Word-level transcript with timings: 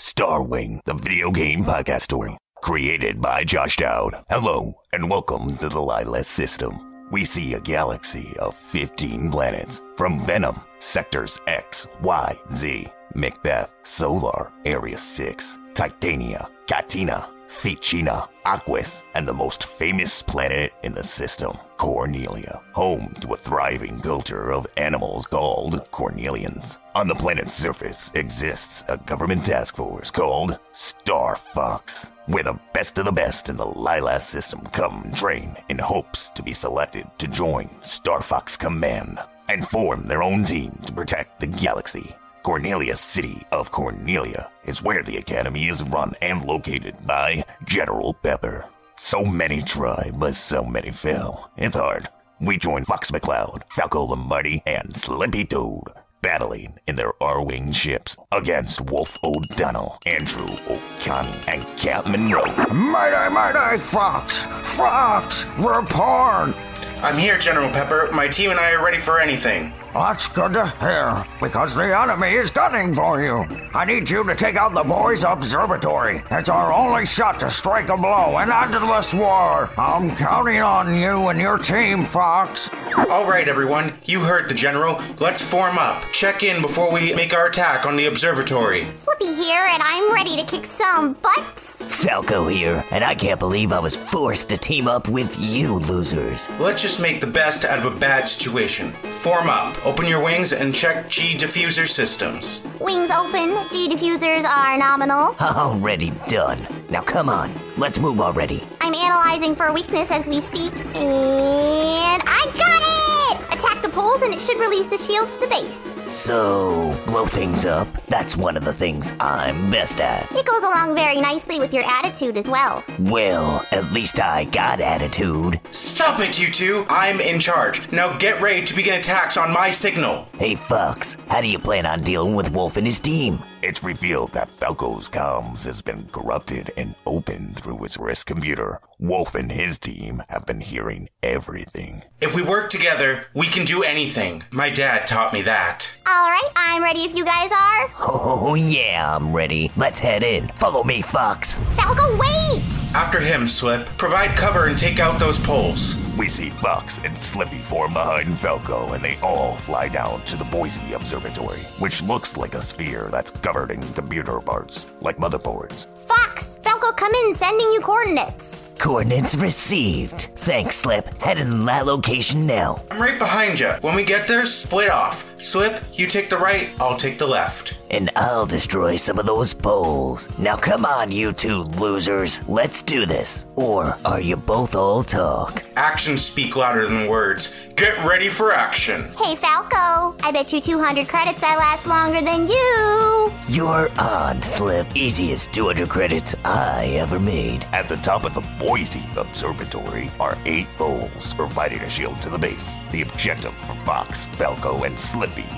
Starwing, 0.00 0.80
the 0.86 0.94
video 0.94 1.30
game 1.30 1.62
podcast 1.62 2.00
story, 2.00 2.34
created 2.62 3.20
by 3.20 3.44
Josh 3.44 3.76
Dowd. 3.76 4.14
Hello, 4.30 4.72
and 4.94 5.10
welcome 5.10 5.58
to 5.58 5.68
the 5.68 5.78
Lylat 5.78 6.24
system. 6.24 7.04
We 7.10 7.26
see 7.26 7.52
a 7.52 7.60
galaxy 7.60 8.34
of 8.38 8.54
15 8.54 9.30
planets, 9.30 9.82
from 9.98 10.18
Venom, 10.18 10.58
Sectors 10.78 11.38
X, 11.46 11.86
Y, 12.00 12.34
Z, 12.50 12.86
Macbeth, 13.14 13.74
Solar, 13.82 14.50
Area 14.64 14.96
6, 14.96 15.58
Titania, 15.74 16.48
Katina, 16.66 17.28
Fichina, 17.50 18.28
Aquas, 18.46 19.04
and 19.14 19.26
the 19.26 19.34
most 19.34 19.64
famous 19.64 20.22
planet 20.22 20.72
in 20.84 20.94
the 20.94 21.02
system, 21.02 21.52
Cornelia, 21.76 22.62
home 22.72 23.12
to 23.20 23.34
a 23.34 23.36
thriving 23.36 24.00
culture 24.00 24.52
of 24.52 24.66
animals 24.76 25.26
called 25.26 25.90
Cornelians. 25.90 26.78
On 26.94 27.08
the 27.08 27.14
planet's 27.14 27.52
surface 27.52 28.10
exists 28.14 28.84
a 28.88 28.96
government 28.98 29.44
task 29.44 29.76
force 29.76 30.10
called 30.10 30.58
Star 30.72 31.34
Fox, 31.36 32.10
where 32.26 32.44
the 32.44 32.58
best 32.72 32.98
of 32.98 33.04
the 33.04 33.12
best 33.12 33.48
in 33.48 33.56
the 33.56 33.66
Lylat 33.66 34.20
system 34.20 34.60
come 34.68 35.12
train 35.12 35.54
in 35.68 35.78
hopes 35.78 36.30
to 36.30 36.42
be 36.42 36.52
selected 36.52 37.06
to 37.18 37.26
join 37.26 37.68
Star 37.82 38.22
Fox 38.22 38.56
Command 38.56 39.18
and 39.48 39.68
form 39.68 40.04
their 40.04 40.22
own 40.22 40.44
team 40.44 40.70
to 40.86 40.92
protect 40.92 41.40
the 41.40 41.46
galaxy. 41.48 42.14
Cornelia 42.42 42.96
City 42.96 43.42
of 43.52 43.70
Cornelia 43.70 44.50
is 44.64 44.82
where 44.82 45.02
the 45.02 45.18
academy 45.18 45.68
is 45.68 45.82
run 45.82 46.14
and 46.22 46.44
located 46.44 46.94
by 47.06 47.44
General 47.64 48.14
Pepper. 48.14 48.66
So 48.96 49.24
many 49.24 49.62
try, 49.62 50.10
but 50.14 50.34
so 50.34 50.64
many 50.64 50.90
fail. 50.90 51.50
It's 51.56 51.76
hard. 51.76 52.08
We 52.40 52.56
join 52.56 52.84
Fox 52.84 53.10
McCloud, 53.10 53.62
Falco 53.70 54.04
Lombardi, 54.04 54.62
and 54.66 54.96
Slippy 54.96 55.44
Toad, 55.44 55.84
battling 56.22 56.78
in 56.86 56.96
their 56.96 57.12
Arwing 57.20 57.74
ships 57.74 58.16
against 58.32 58.80
Wolf 58.80 59.18
O'Donnell, 59.22 59.98
Andrew 60.06 60.46
Oikonny, 60.46 61.52
and 61.52 61.62
Katt 61.78 62.06
Monroe. 62.06 62.44
Mayday, 62.72 63.28
mayday, 63.28 63.78
Fox! 63.78 64.38
Fox! 64.76 65.44
Report! 65.58 66.54
I'm 67.02 67.16
here, 67.16 67.38
General 67.38 67.70
Pepper. 67.70 68.10
My 68.12 68.28
team 68.28 68.50
and 68.50 68.60
I 68.60 68.72
are 68.72 68.84
ready 68.84 68.98
for 68.98 69.20
anything. 69.20 69.72
That's 69.94 70.28
good 70.28 70.52
to 70.52 70.68
hear, 70.78 71.24
because 71.40 71.74
the 71.74 71.98
enemy 71.98 72.32
is 72.32 72.50
gunning 72.50 72.92
for 72.92 73.22
you. 73.22 73.46
I 73.74 73.86
need 73.86 74.08
you 74.08 74.22
to 74.22 74.34
take 74.34 74.56
out 74.56 74.74
the 74.74 74.84
boys' 74.84 75.24
observatory. 75.24 76.22
It's 76.30 76.50
our 76.50 76.72
only 76.72 77.06
shot 77.06 77.40
to 77.40 77.50
strike 77.50 77.88
a 77.88 77.96
blow 77.96 78.36
and 78.36 78.50
end 78.52 78.74
this 78.74 79.14
war. 79.14 79.70
I'm 79.78 80.14
counting 80.14 80.60
on 80.60 80.94
you 80.94 81.28
and 81.28 81.40
your 81.40 81.56
team, 81.56 82.04
Fox. 82.04 82.68
All 83.08 83.28
right, 83.28 83.48
everyone. 83.48 83.94
You 84.04 84.20
heard 84.20 84.50
the 84.50 84.54
General. 84.54 85.02
Let's 85.18 85.40
form 85.40 85.78
up. 85.78 86.04
Check 86.12 86.42
in 86.42 86.60
before 86.60 86.92
we 86.92 87.14
make 87.14 87.32
our 87.32 87.48
attack 87.48 87.86
on 87.86 87.96
the 87.96 88.06
observatory. 88.06 88.86
Slippy 88.98 89.34
here, 89.34 89.66
and 89.70 89.82
I'm 89.82 90.12
ready 90.12 90.36
to 90.36 90.44
kick 90.44 90.66
some 90.76 91.14
butts. 91.14 91.79
Falco 92.00 92.48
here, 92.48 92.82
and 92.92 93.04
I 93.04 93.14
can't 93.14 93.38
believe 93.38 93.72
I 93.72 93.78
was 93.78 93.96
forced 93.96 94.48
to 94.48 94.56
team 94.56 94.88
up 94.88 95.06
with 95.06 95.38
you 95.38 95.74
losers. 95.74 96.48
Let's 96.58 96.80
just 96.80 96.98
make 96.98 97.20
the 97.20 97.26
best 97.26 97.66
out 97.66 97.78
of 97.78 97.84
a 97.84 97.94
bad 97.94 98.26
situation. 98.26 98.92
Form 99.20 99.50
up. 99.50 99.84
Open 99.84 100.06
your 100.06 100.22
wings 100.24 100.54
and 100.54 100.74
check 100.74 101.10
G 101.10 101.34
diffuser 101.34 101.86
systems. 101.86 102.62
Wings 102.80 103.10
open, 103.10 103.50
G 103.68 103.86
diffusers 103.86 104.44
are 104.44 104.78
nominal. 104.78 105.36
Already 105.40 106.10
done. 106.26 106.66
Now 106.88 107.02
come 107.02 107.28
on, 107.28 107.52
let's 107.76 107.98
move 107.98 108.18
already. 108.18 108.64
I'm 108.80 108.94
analyzing 108.94 109.54
for 109.54 109.70
weakness 109.70 110.10
as 110.10 110.26
we 110.26 110.40
speak, 110.40 110.72
and 110.96 112.22
I 112.24 112.44
got 112.56 112.80
it! 112.82 113.58
Attack 113.58 113.82
the 113.82 113.90
poles 113.90 114.22
and 114.22 114.32
it 114.32 114.40
should 114.40 114.58
release 114.58 114.86
the 114.86 114.96
shields 114.96 115.34
to 115.34 115.40
the 115.40 115.48
base. 115.48 115.99
So, 116.10 117.00
blow 117.06 117.24
things 117.26 117.64
up, 117.64 117.88
that's 118.06 118.36
one 118.36 118.56
of 118.56 118.64
the 118.64 118.72
things 118.72 119.12
I'm 119.20 119.70
best 119.70 120.00
at. 120.00 120.30
It 120.32 120.44
goes 120.44 120.62
along 120.62 120.94
very 120.94 121.20
nicely 121.20 121.58
with 121.58 121.72
your 121.72 121.84
attitude 121.84 122.36
as 122.36 122.44
well. 122.46 122.84
Well, 122.98 123.64
at 123.72 123.90
least 123.92 124.20
I 124.20 124.44
got 124.44 124.80
attitude. 124.80 125.58
Stop 125.70 126.20
it, 126.20 126.38
you 126.38 126.50
two! 126.50 126.84
I'm 126.88 127.20
in 127.20 127.40
charge. 127.40 127.90
Now 127.90 128.16
get 128.18 128.40
ready 128.40 128.66
to 128.66 128.74
begin 128.74 128.98
attacks 129.00 129.36
on 129.36 129.52
my 129.52 129.70
signal. 129.70 130.28
Hey, 130.38 130.56
Fox, 130.56 131.16
how 131.28 131.40
do 131.40 131.46
you 131.46 131.58
plan 131.58 131.86
on 131.86 132.02
dealing 132.02 132.34
with 132.34 132.50
Wolf 132.52 132.76
and 132.76 132.86
his 132.86 133.00
team? 133.00 133.38
It's 133.62 133.84
revealed 133.84 134.32
that 134.32 134.48
Falco's 134.48 135.10
comms 135.10 135.64
has 135.64 135.82
been 135.82 136.08
corrupted 136.12 136.72
and 136.78 136.94
opened 137.04 137.56
through 137.58 137.82
his 137.82 137.98
wrist 137.98 138.24
computer. 138.24 138.80
Wolf 138.98 139.34
and 139.34 139.52
his 139.52 139.78
team 139.78 140.22
have 140.30 140.46
been 140.46 140.60
hearing 140.62 141.10
everything. 141.22 142.02
If 142.22 142.34
we 142.34 142.40
work 142.40 142.70
together, 142.70 143.26
we 143.34 143.46
can 143.48 143.66
do 143.66 143.82
anything. 143.82 144.42
My 144.50 144.70
dad 144.70 145.06
taught 145.06 145.34
me 145.34 145.42
that. 145.42 145.86
Alright, 146.08 146.50
I'm 146.56 146.82
ready 146.82 147.04
if 147.04 147.14
you 147.14 147.24
guys 147.24 147.50
are. 147.52 147.90
Oh, 148.42 148.54
yeah, 148.54 149.14
I'm 149.16 149.34
ready. 149.34 149.70
Let's 149.76 149.98
head 149.98 150.22
in. 150.22 150.48
Follow 150.48 150.82
me, 150.82 151.02
Fox. 151.02 151.58
Falco, 151.76 152.16
wait! 152.16 152.62
After 152.94 153.20
him, 153.20 153.46
Slip. 153.46 153.86
Provide 153.98 154.36
cover 154.36 154.66
and 154.66 154.78
take 154.78 154.98
out 154.98 155.20
those 155.20 155.38
poles. 155.38 155.94
We 156.20 156.28
see 156.28 156.50
Fox 156.50 156.98
and 157.02 157.16
Slippy 157.16 157.62
form 157.62 157.94
behind 157.94 158.38
Falco, 158.38 158.92
and 158.92 159.02
they 159.02 159.16
all 159.22 159.56
fly 159.56 159.88
down 159.88 160.20
to 160.26 160.36
the 160.36 160.44
Boise 160.44 160.92
Observatory, 160.92 161.60
which 161.78 162.02
looks 162.02 162.36
like 162.36 162.52
a 162.52 162.60
sphere 162.60 163.08
that's 163.10 163.30
covered 163.30 163.70
in 163.70 163.80
computer 163.94 164.38
parts, 164.38 164.86
like 165.00 165.16
motherboards. 165.16 165.86
Fox, 166.06 166.44
Falco, 166.62 166.92
come 166.92 167.14
in, 167.14 167.34
sending 167.36 167.66
you 167.72 167.80
coordinates. 167.80 168.60
Coordinates 168.76 169.34
received. 169.34 170.28
Thanks, 170.36 170.76
Slip. 170.76 171.08
Head 171.22 171.38
in 171.38 171.64
that 171.64 171.86
location 171.86 172.46
now. 172.46 172.82
I'm 172.90 173.00
right 173.00 173.18
behind 173.18 173.58
you. 173.58 173.70
When 173.80 173.96
we 173.96 174.04
get 174.04 174.28
there, 174.28 174.44
split 174.44 174.90
off. 174.90 175.24
Slip, 175.40 175.82
you 175.94 176.06
take 176.06 176.28
the 176.28 176.36
right, 176.36 176.68
I'll 176.78 176.98
take 176.98 177.16
the 177.18 177.26
left. 177.26 177.74
And 177.90 178.10
I'll 178.14 178.46
destroy 178.46 178.96
some 178.96 179.18
of 179.18 179.26
those 179.26 179.52
poles. 179.54 180.28
Now 180.38 180.54
come 180.56 180.84
on, 180.84 181.10
you 181.10 181.32
two 181.32 181.62
losers. 181.80 182.40
Let's 182.46 182.82
do 182.82 183.04
this. 183.06 183.46
Or 183.56 183.96
are 184.04 184.20
you 184.20 184.36
both 184.36 184.74
all 184.76 185.02
talk? 185.02 185.64
Actions 185.76 186.22
speak 186.22 186.54
louder 186.56 186.86
than 186.86 187.08
words. 187.08 187.52
Get 187.74 188.04
ready 188.04 188.28
for 188.28 188.52
action. 188.52 189.08
Hey, 189.16 189.34
Falco, 189.34 190.14
I 190.22 190.30
bet 190.30 190.52
you 190.52 190.60
200 190.60 191.08
credits 191.08 191.42
I 191.42 191.56
last 191.56 191.86
longer 191.86 192.20
than 192.20 192.46
you. 192.46 193.32
You're 193.48 193.88
on, 193.98 194.42
Slip. 194.42 194.94
Easiest 194.94 195.52
200 195.52 195.88
credits 195.88 196.34
I 196.44 196.84
ever 197.00 197.18
made. 197.18 197.64
At 197.72 197.88
the 197.88 197.96
top 197.96 198.24
of 198.24 198.34
the 198.34 198.46
Boise 198.60 199.04
Observatory 199.16 200.12
are 200.20 200.38
eight 200.44 200.68
poles 200.76 201.32
providing 201.34 201.80
a 201.80 201.90
shield 201.90 202.20
to 202.22 202.28
the 202.28 202.38
base. 202.38 202.76
The 202.92 203.02
objective 203.02 203.54
for 203.54 203.74
Fox, 203.74 204.26
Falco, 204.36 204.84
and 204.84 204.98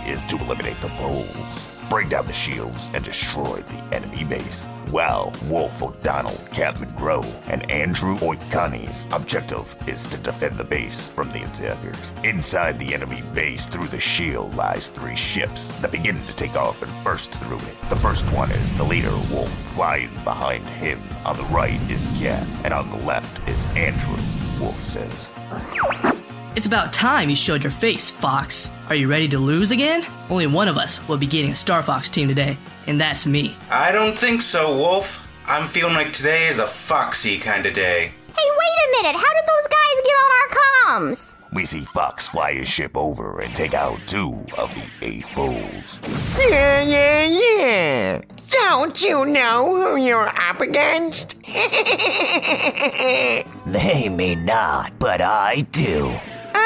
Is 0.06 0.22
to 0.24 0.36
eliminate 0.36 0.78
the 0.82 0.88
poles, 0.88 1.68
break 1.88 2.10
down 2.10 2.26
the 2.26 2.32
shields, 2.32 2.90
and 2.92 3.02
destroy 3.02 3.62
the 3.62 3.96
enemy 3.96 4.22
base. 4.22 4.64
While 4.90 5.32
Wolf 5.46 5.82
O'Donnell, 5.82 6.38
Katt 6.52 6.78
Monroe, 6.78 7.24
and 7.46 7.68
Andrew 7.70 8.18
Oikonny's 8.18 9.06
objective 9.10 9.74
is 9.86 10.06
to 10.08 10.18
defend 10.18 10.56
the 10.56 10.64
base 10.64 11.08
from 11.08 11.30
the 11.30 11.44
attackers. 11.44 12.12
Inside 12.22 12.78
the 12.78 12.92
enemy 12.92 13.22
base 13.32 13.64
through 13.64 13.88
the 13.88 14.00
shield 14.00 14.54
lies 14.54 14.88
three 14.88 15.16
ships 15.16 15.68
that 15.80 15.90
begin 15.92 16.22
to 16.22 16.36
take 16.36 16.54
off 16.54 16.82
and 16.82 17.04
burst 17.04 17.30
through 17.30 17.56
it. 17.56 17.88
The 17.88 17.96
first 17.96 18.30
one 18.32 18.50
is 18.50 18.72
the 18.76 18.84
leader, 18.84 19.16
Wolf. 19.30 19.50
Flying 19.74 20.12
behind 20.24 20.68
him 20.68 21.00
on 21.24 21.38
the 21.38 21.44
right 21.44 21.80
is 21.90 22.06
Katt, 22.18 22.46
and 22.64 22.74
on 22.74 22.90
the 22.90 22.96
left 23.06 23.48
is 23.48 23.66
Andrew, 23.68 24.22
Wolf 24.60 24.78
says. 24.78 26.11
It's 26.54 26.66
about 26.66 26.92
time 26.92 27.30
you 27.30 27.36
showed 27.36 27.62
your 27.62 27.72
face, 27.72 28.10
Fox. 28.10 28.68
Are 28.88 28.94
you 28.94 29.08
ready 29.08 29.26
to 29.28 29.38
lose 29.38 29.70
again? 29.70 30.04
Only 30.28 30.46
one 30.46 30.68
of 30.68 30.76
us 30.76 31.00
will 31.08 31.16
be 31.16 31.26
getting 31.26 31.52
a 31.52 31.56
Star 31.56 31.82
Fox 31.82 32.10
team 32.10 32.28
today, 32.28 32.58
and 32.86 33.00
that's 33.00 33.24
me. 33.24 33.56
I 33.70 33.90
don't 33.90 34.18
think 34.18 34.42
so, 34.42 34.76
Wolf. 34.76 35.26
I'm 35.46 35.66
feeling 35.66 35.94
like 35.94 36.12
today 36.12 36.48
is 36.48 36.58
a 36.58 36.66
foxy 36.66 37.38
kind 37.38 37.64
of 37.64 37.72
day. 37.72 38.12
Hey, 38.36 38.50
wait 38.58 38.76
a 38.86 38.90
minute, 39.02 39.16
how 39.16 39.32
did 39.32 39.46
those 39.46 39.66
guys 39.70 40.02
get 40.04 40.12
on 40.12 40.30
our 40.36 40.48
comms? 41.08 41.34
We 41.54 41.64
see 41.64 41.80
Fox 41.80 42.28
fly 42.28 42.52
his 42.54 42.68
ship 42.68 42.96
over 42.98 43.40
and 43.40 43.54
take 43.56 43.72
out 43.74 43.98
two 44.06 44.44
of 44.58 44.74
the 44.74 44.84
eight 45.00 45.24
bulls. 45.34 45.98
Yeah, 46.38 46.82
yeah, 46.82 47.24
yeah. 47.24 48.20
Don't 48.50 49.00
you 49.00 49.24
know 49.24 49.74
who 49.74 49.96
you're 49.96 50.28
up 50.28 50.60
against? 50.60 51.34
They 53.64 54.08
may 54.08 54.34
not, 54.34 54.98
but 54.98 55.20
I 55.22 55.60
do. 55.70 56.12